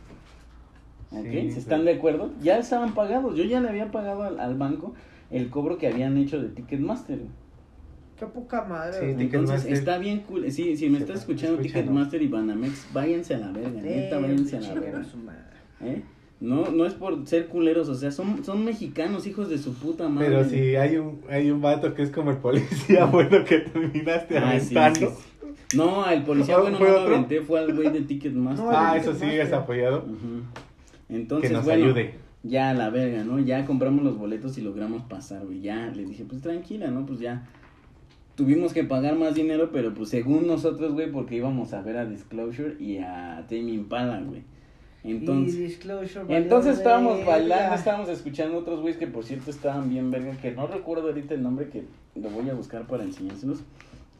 [1.12, 1.26] ¿Ok?
[1.30, 1.86] Sí, ¿Se están sí.
[1.86, 2.30] de acuerdo?
[2.42, 3.36] Ya estaban pagados.
[3.36, 4.94] Yo ya le había pagado al, al banco
[5.30, 7.20] el cobro que habían hecho de Ticketmaster.
[8.18, 8.92] Qué poca madre.
[8.92, 9.72] Sí, Entonces, Ticketmaster.
[9.72, 10.50] está bien cool.
[10.52, 11.58] Sí, si me estás escuchando.
[11.60, 15.00] Ticketmaster y Banamex, váyanse a la verga, neta, váyanse a la verga.
[15.00, 15.40] a su madre.
[15.80, 16.02] ¿Eh?
[16.40, 20.08] No, no es por ser culeros, o sea, son, son mexicanos, hijos de su puta
[20.08, 20.28] madre.
[20.28, 24.38] Pero si hay un, hay un vato que es como el policía bueno que terminaste
[24.38, 25.10] Ah, aventando.
[25.10, 25.16] sí,
[25.70, 25.76] sí.
[25.76, 28.64] No, el policía ¿Fue- bueno no lo aventé, fue al güey de Ticketmaster.
[28.64, 30.00] No, Ah, eso sí, es apoyado.
[30.00, 30.42] Ujú.
[31.14, 32.14] Entonces, que nos bueno, ayude.
[32.42, 33.38] ya a la verga, ¿no?
[33.38, 35.60] Ya compramos los boletos y logramos pasar, güey.
[35.60, 37.06] Ya le dije, pues tranquila, ¿no?
[37.06, 37.46] Pues ya
[38.34, 42.06] tuvimos que pagar más dinero, pero pues según nosotros, güey, porque íbamos a ver a
[42.06, 44.42] Disclosure y a Tame Impala, güey.
[45.04, 49.90] Entonces, Y Disclosure valió entonces estábamos bailando, estábamos escuchando otros güeyes que por cierto estaban
[49.90, 51.84] bien verga, que no recuerdo ahorita el nombre que
[52.14, 53.62] lo voy a buscar para enseñárselos.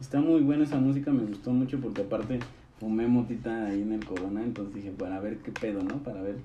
[0.01, 2.39] Está muy buena esa música, me gustó mucho porque aparte
[2.79, 6.03] fumé motita ahí en el corona, entonces dije, para ver qué pedo, ¿no?
[6.03, 6.35] Para ver,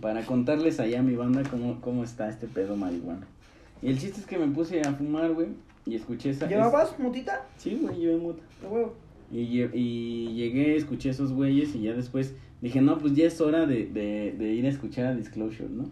[0.00, 3.26] para contarles allá a mi banda cómo, cómo está este pedo marihuana.
[3.82, 5.48] Y el chiste es que me puse a fumar, güey,
[5.86, 6.48] y escuché esa...
[6.48, 7.44] ¿Llevabas mutita?
[7.56, 8.42] es- Sí, güey, llevé mota.
[8.62, 8.94] De huevo.
[9.32, 9.38] Y,
[9.74, 13.86] y llegué, escuché esos güeyes y ya después dije, no, pues ya es hora de,
[13.86, 15.90] de, de ir a escuchar a Disclosure, ¿no?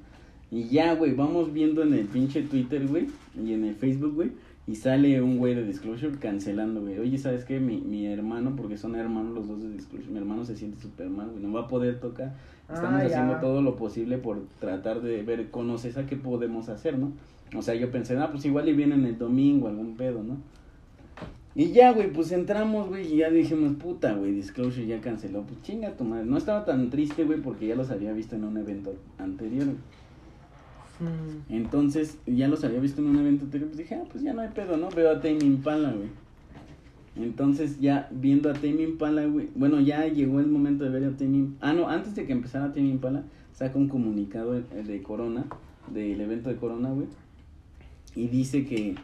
[0.50, 3.08] Y ya, güey, vamos viendo en el pinche Twitter, güey,
[3.44, 4.30] y en el Facebook, güey,
[4.66, 6.98] y sale un güey de Disclosure cancelando, güey.
[7.00, 7.58] Oye, ¿sabes qué?
[7.58, 11.10] Mi, mi hermano, porque son hermanos los dos de Disclosure, mi hermano se siente súper
[11.10, 12.34] mal, güey, no va a poder tocar.
[12.72, 16.98] Estamos Ah, haciendo todo lo posible por tratar de ver con Ocesa qué podemos hacer,
[16.98, 17.12] ¿no?
[17.56, 20.38] O sea, yo pensé, ah, pues igual y vienen el domingo, algún pedo, ¿no?
[21.54, 25.42] Y ya, güey, pues entramos, güey, y ya dijimos, puta, güey, Disclosure ya canceló.
[25.42, 26.24] Pues chinga tu madre.
[26.24, 29.66] No estaba tan triste, güey, porque ya los había visto en un evento anterior.
[29.66, 29.76] güey.
[31.00, 31.52] Mm.
[31.52, 34.40] Entonces, ya los había visto en un evento anterior, pues dije, ah, pues ya no
[34.42, 34.88] hay pedo, ¿no?
[34.90, 36.08] Veo a Tame Impala, güey.
[37.16, 41.16] Entonces, ya viendo a Tame Impala, güey, bueno, ya llegó el momento de ver a
[41.16, 41.70] Tame Impala.
[41.70, 45.44] Ah, no, antes de que empezara Tame Impala, saca un comunicado de, de Corona,
[45.92, 47.06] del evento de Corona, güey.
[48.16, 48.94] Y dice que,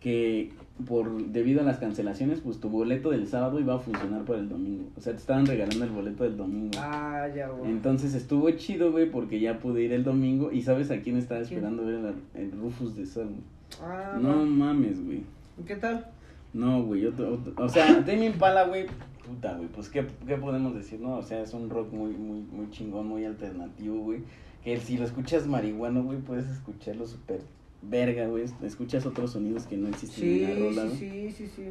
[0.00, 0.50] que
[0.86, 4.48] por debido a las cancelaciones, pues tu boleto del sábado iba a funcionar para el
[4.48, 4.84] domingo.
[4.96, 6.70] O sea, te estaban regalando el boleto del domingo.
[6.78, 7.70] Ah, ya, güey.
[7.70, 10.50] Entonces estuvo chido, güey, porque ya pude ir el domingo.
[10.50, 11.58] ¿Y sabes a quién estaba ¿Quién?
[11.58, 13.26] esperando ver el, el Rufus de Sol?
[13.26, 13.40] güey?
[13.82, 14.46] Ah, No no.
[14.46, 15.22] mames, güey.
[15.66, 16.06] ¿Qué tal?
[16.52, 17.06] No, güey.
[17.06, 18.86] otro- otro- O sea, Tame Impala, güey.
[19.26, 19.68] Puta, güey.
[19.68, 21.00] Pues, ¿qué, ¿qué podemos decir?
[21.00, 24.22] No, o sea, es un rock muy, muy, muy chingón, muy alternativo, güey.
[24.64, 27.40] Que si lo escuchas marihuano, güey, puedes escucharlo súper
[27.82, 28.44] verga, güey.
[28.62, 31.30] Escuchas otros sonidos que no existen Sí, en la rola, sí, güey.
[31.32, 31.62] sí, sí, sí.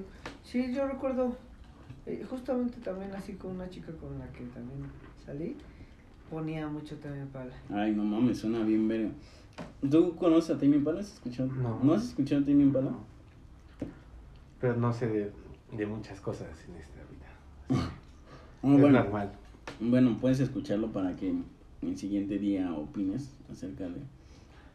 [0.44, 1.36] Sí, yo recuerdo,
[2.08, 4.80] eh, justamente también así con una chica con la que también
[5.26, 5.56] salí,
[6.32, 7.52] ponía mucho también pala.
[7.70, 9.10] Ay, no mames, suena bien verga.
[9.92, 11.02] ¿Tú conoces a Tame Impala?
[11.02, 11.50] ¿Has escuchado?
[11.84, 11.94] No.
[11.94, 12.92] has escuchado a Tame Impala?
[14.60, 15.32] Pero no sé de,
[15.72, 17.90] de muchas cosas en esta vida.
[18.62, 19.32] Ah, es bueno, normal.
[19.80, 21.34] bueno, puedes escucharlo para que
[21.82, 24.02] el siguiente día opines acerca de...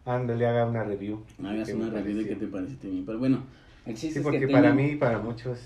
[0.07, 1.21] Ándale, haga una review.
[1.45, 3.19] Hagas ¿Qué una review de qué te parece Tame Impala.
[3.19, 3.43] Bueno,
[3.85, 5.59] el chiste Sí, es porque que para mí y para muchos.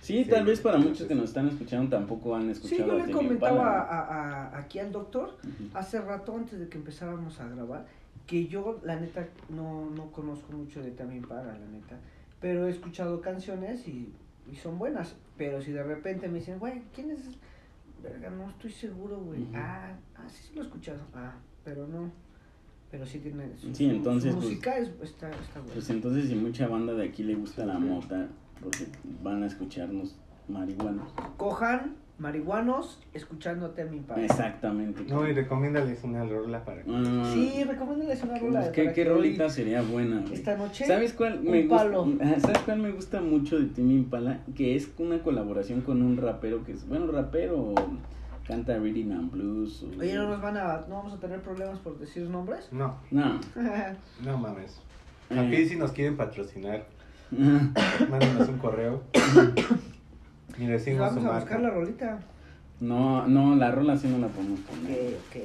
[0.00, 1.06] Sí, Sí, tal vez para sí, muchos sí.
[1.06, 4.00] que nos están escuchando tampoco han Sí, escuchado yo a le comentaba a-
[4.50, 5.78] a- aquí al doctor Ujú.
[5.78, 7.86] hace rato antes de que empezáramos a grabar
[8.26, 12.00] que yo la neta no, no conozco mucho de Tame Impala, la neta,
[12.44, 14.12] pero he escuchado canciones y,
[14.52, 17.20] y son buenas, pero si de repente me dicen, güey, ¿quién es?
[18.02, 19.46] Verga, no estoy seguro, güey.
[19.54, 21.00] Ah, ah, sí, sí lo he escuchado.
[21.14, 21.32] Ah,
[21.64, 22.12] pero no.
[22.90, 25.72] Pero sí tiene su, Sí, entonces, su pues- música es, está, está buena.
[25.72, 28.28] Pues entonces si mucha banda de aquí le gusta la mota,
[28.60, 28.88] porque
[29.22, 30.14] van a escucharnos
[30.46, 31.14] marihuanos.
[31.38, 34.24] Cojan marihuanos escuchando Tame Impala.
[34.24, 35.02] Exactamente.
[35.08, 36.90] No, y recomiéndales una rola para que.
[36.92, 38.60] Ah, Sí, recomiéndales una rola.
[38.60, 40.20] pues, ¿qué, para qué que hoy- rolita sería buena?
[40.20, 40.34] güey?
[40.34, 40.86] Esta noche.
[40.86, 41.76] ¿Sabes cuál un me gusta?
[41.84, 42.06] palo.
[42.40, 44.40] ¿Sabes cuál me gusta mucho de Timmy Impala?
[44.54, 47.74] Que es una colaboración con un rapero que es, bueno, rapero o
[48.46, 49.82] canta rhythm and blues.
[49.82, 52.68] o- Oye, no nos van a, no vamos a tener problemas por decir nombres.
[52.72, 53.40] No, No.
[54.24, 54.80] no mames.
[55.30, 55.38] Eh.
[55.38, 56.86] Aquí si nos quieren patrocinar,
[57.30, 59.02] mándenos un correo.
[60.58, 62.20] Y decimos su vamos a buscar la rolita.
[62.80, 64.92] No, no, la rola sí no la podemos poner.
[65.14, 65.42] Ok, ok.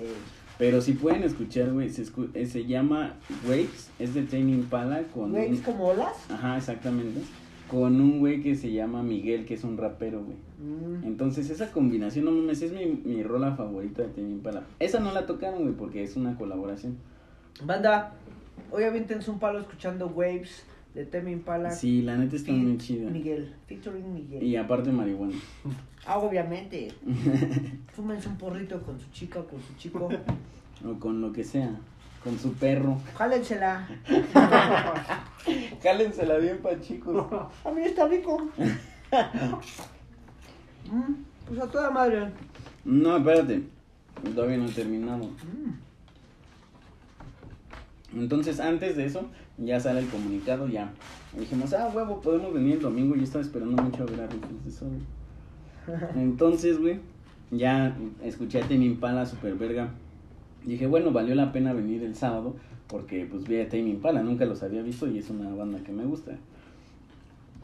[0.58, 3.14] Pero si pueden escuchar, güey, se, escu- eh, se llama
[3.48, 5.54] Waves, es de Tame Impala con Güey, un...
[5.54, 6.30] ¿es como olas?
[6.30, 7.22] Ajá, exactamente.
[7.72, 10.38] Con un güey que se llama Miguel, que es un rapero, güey.
[10.60, 11.06] Mm.
[11.06, 14.64] Entonces esa combinación, no mames, es mi, mi rola favorita de Tame Impala.
[14.80, 16.98] Esa no la tocaron, güey, porque es una colaboración.
[17.64, 18.14] Banda,
[18.72, 20.64] hoy avíntense un palo escuchando Waves
[21.00, 21.72] de Tame Impala.
[21.72, 23.10] Sí, la neta está muy chida.
[23.10, 24.44] Miguel, featuring Miguel.
[24.44, 25.34] Y aparte marihuana.
[26.06, 26.92] Ah, obviamente.
[27.94, 30.10] Fúmense un porrito con su chica con su chico.
[30.86, 31.72] o con lo que sea.
[32.22, 32.98] Con su perro.
[33.16, 33.88] Jálensela.
[35.82, 37.26] Jálensela bien pa' chicos.
[37.64, 38.50] A mí está rico.
[40.92, 41.14] Mm,
[41.48, 42.32] pues a toda madre.
[42.84, 43.62] No, espérate.
[44.34, 45.24] Todavía no he terminado.
[45.24, 45.89] Mm.
[48.16, 50.92] Entonces, antes de eso, ya sale el comunicado, ya.
[51.38, 53.16] Dijimos, ah, huevo, podemos venir el domingo.
[53.16, 54.90] Yo estaba esperando mucho a ver a Rufus de Sol.
[56.16, 57.00] Entonces, güey,
[57.52, 59.90] ya escuché a Tame Impala, super verga.
[60.66, 62.56] Dije, bueno, valió la pena venir el sábado,
[62.88, 65.92] porque pues vi a Tame Impala, nunca los había visto y es una banda que
[65.92, 66.38] me gusta.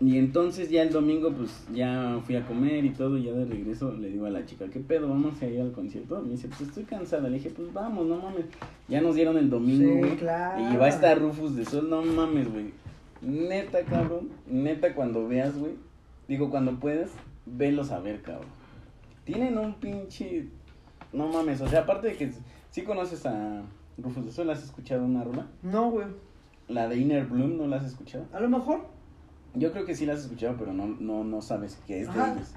[0.02, 3.46] Y entonces ya el domingo, pues ya fui a comer y todo, y ya de
[3.46, 5.08] regreso le digo a la chica, ¿qué pedo?
[5.08, 6.22] ¿Vamos a ir al concierto?
[6.22, 7.30] Me dice, pues estoy cansada.
[7.30, 8.46] Le dije, pues vamos, no mames.
[8.90, 10.74] Ya nos dieron el domingo, Sí, claro.
[10.74, 12.74] Y va a estar Rufus de Sol, no mames, güey.
[13.22, 14.30] Neta, cabrón.
[14.48, 15.74] Neta, cuando veas, güey.
[16.28, 17.12] Digo, cuando puedas,
[17.46, 18.50] velos a ver, cabrón.
[19.24, 20.50] Tienen un pinche.
[21.14, 22.32] No mames, o sea, aparte de que
[22.70, 23.62] sí conoces a
[23.98, 25.48] Rufus de Sol, ¿has escuchado una rola?
[25.64, 26.08] No, güey.
[26.68, 28.26] La de Inner Bloom, ¿no la has escuchado?
[28.34, 28.95] A lo mejor.
[29.56, 32.20] Yo creo que sí la has escuchado, pero no, no, no sabes qué es de
[32.20, 32.34] Ajá.
[32.34, 32.50] ellos.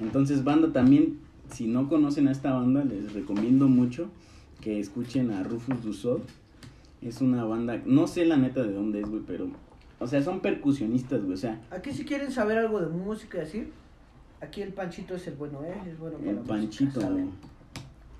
[0.00, 1.18] Entonces, banda, también,
[1.50, 4.10] si no conocen a esta banda, les recomiendo mucho
[4.60, 6.22] que escuchen a Rufus du Sol.
[7.00, 9.48] Es una banda, no sé la neta de dónde es, güey, pero,
[9.98, 13.40] o sea, son percusionistas, güey, o sea, Aquí si quieren saber algo de música y
[13.40, 13.68] así,
[14.40, 15.74] aquí el Panchito es el bueno, ¿eh?
[15.90, 17.24] Es bueno para el panchito, música, güey.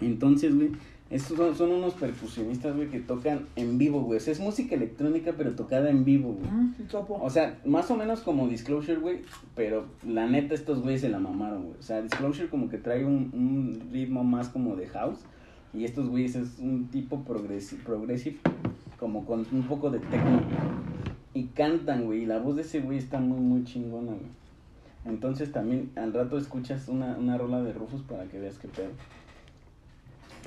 [0.00, 0.72] Entonces, güey,
[1.12, 4.16] estos son, son unos percusionistas, güey, que tocan en vivo, güey.
[4.16, 6.50] O sea, es música electrónica, pero tocada en vivo, güey.
[6.50, 7.18] Mm, topo.
[7.22, 9.20] O sea, más o menos como Disclosure, güey,
[9.54, 11.76] pero la neta estos güeyes se la mamaron, güey.
[11.78, 15.18] O sea, Disclosure como que trae un, un ritmo más como de house
[15.74, 18.38] y estos güeyes es un tipo progresi- progressive,
[18.98, 20.40] como con un poco de techno.
[21.34, 24.42] Y cantan, güey, y la voz de ese güey está muy, muy chingona, güey.
[25.04, 28.90] Entonces también al rato escuchas una, una rola de Rufus para que veas qué pedo.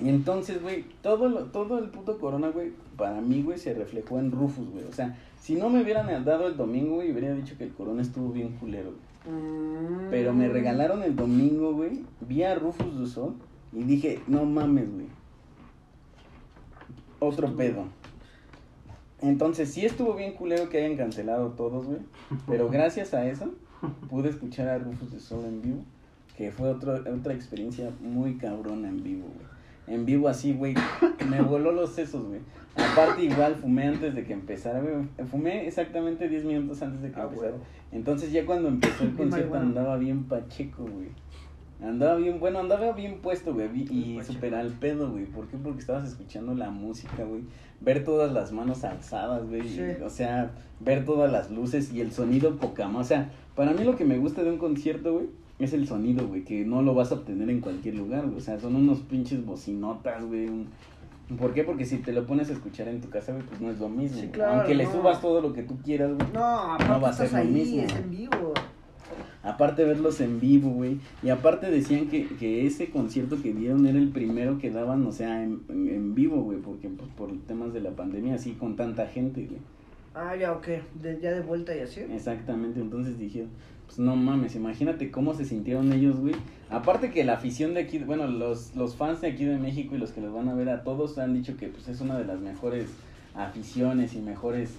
[0.04, 4.20] Y entonces, güey, todo, lo- todo el puto corona, güey, para mí, güey, se reflejó
[4.20, 4.84] en Rufus, güey.
[4.86, 8.02] O sea, si no me hubieran dado el domingo, güey, hubiera dicho que el corona
[8.02, 9.36] estuvo bien culero, güey.
[9.36, 10.10] Mm.
[10.12, 12.04] Pero me regalaron el domingo, güey.
[12.22, 13.36] Vi a Rufus du Sol
[13.74, 15.08] y dije, no mames, güey.
[17.20, 17.86] Otro pedo.
[19.22, 22.00] Entonces, sí estuvo bien culero que hayan cancelado todos, güey.
[22.48, 23.54] Pero gracias a eso,
[24.10, 25.80] pude escuchar a Rufus du Sol en vivo.
[26.38, 29.55] Que fue otro, otra experiencia muy cabrona en vivo, güey.
[29.88, 30.74] En vivo así, güey.
[31.30, 32.40] Me voló los sesos, güey.
[32.76, 35.28] Aparte, igual fumé antes de que empezara, güey.
[35.28, 37.56] Fumé exactamente 10 minutos antes de que Ah, empezara.
[37.92, 41.10] Entonces ya cuando empezó el concierto andaba bien pacheco, güey.
[41.82, 43.68] Andaba bien, bueno, andaba bien puesto, güey.
[43.92, 45.26] Y super al pedo, güey.
[45.26, 45.58] ¿Por qué?
[45.58, 47.44] Porque estabas escuchando la música, güey.
[47.82, 49.68] Ver todas las manos alzadas, güey.
[49.68, 49.82] Sí.
[50.04, 53.06] O sea, ver todas las luces y el sonido poca más.
[53.06, 55.28] O sea, para mí lo que me gusta de un concierto, güey,
[55.60, 56.44] es el sonido, güey.
[56.44, 58.38] Que no lo vas a obtener en cualquier lugar, güey.
[58.38, 60.50] O sea, son unos pinches bocinotas, güey.
[61.40, 61.64] ¿Por qué?
[61.64, 63.90] Porque si te lo pones a escuchar en tu casa, güey, pues no es lo
[63.90, 64.20] mismo.
[64.22, 64.92] Sí, claro, Aunque le no.
[64.92, 66.28] subas todo lo que tú quieras, güey.
[66.34, 67.82] No, aparte va a ser lo mismo.
[67.82, 68.54] es en vivo.
[69.44, 71.00] Aparte verlos en vivo, güey.
[71.22, 75.12] Y aparte decían que, que ese concierto que dieron era el primero que daban, o
[75.12, 78.76] sea, en, en, en vivo, güey, porque pues, por temas de la pandemia, así con
[78.76, 79.60] tanta gente, güey.
[80.16, 80.68] Ah, ya, ok.
[81.02, 82.00] De, ya de vuelta y así.
[82.02, 83.46] Exactamente, entonces dije,
[83.86, 86.36] pues no mames, imagínate cómo se sintieron ellos, güey.
[86.70, 90.00] Aparte que la afición de aquí, bueno, los, los fans de aquí de México y
[90.00, 92.26] los que los van a ver a todos han dicho que pues es una de
[92.26, 92.88] las mejores
[93.36, 94.72] aficiones y mejores,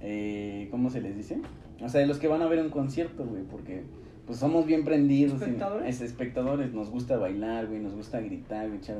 [0.00, 1.38] eh, ¿cómo se les dice?
[1.82, 3.82] O sea, de los que van a ver un concierto, güey, porque
[4.26, 5.40] pues somos bien prendidos.
[5.40, 5.88] y- ¿Espectadores?
[5.94, 8.96] es espectadores, nos gusta bailar, güey, nos gusta gritar, güey, echar.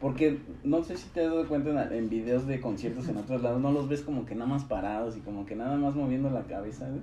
[0.00, 3.42] Porque no sé si te has dado cuenta en, en videos de conciertos en otros
[3.42, 6.30] lados, no los ves como que nada más parados y como que nada más moviendo
[6.30, 7.00] la cabeza, güey.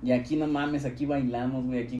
[0.00, 1.96] Y aquí no mames, aquí bailamos, güey, aquí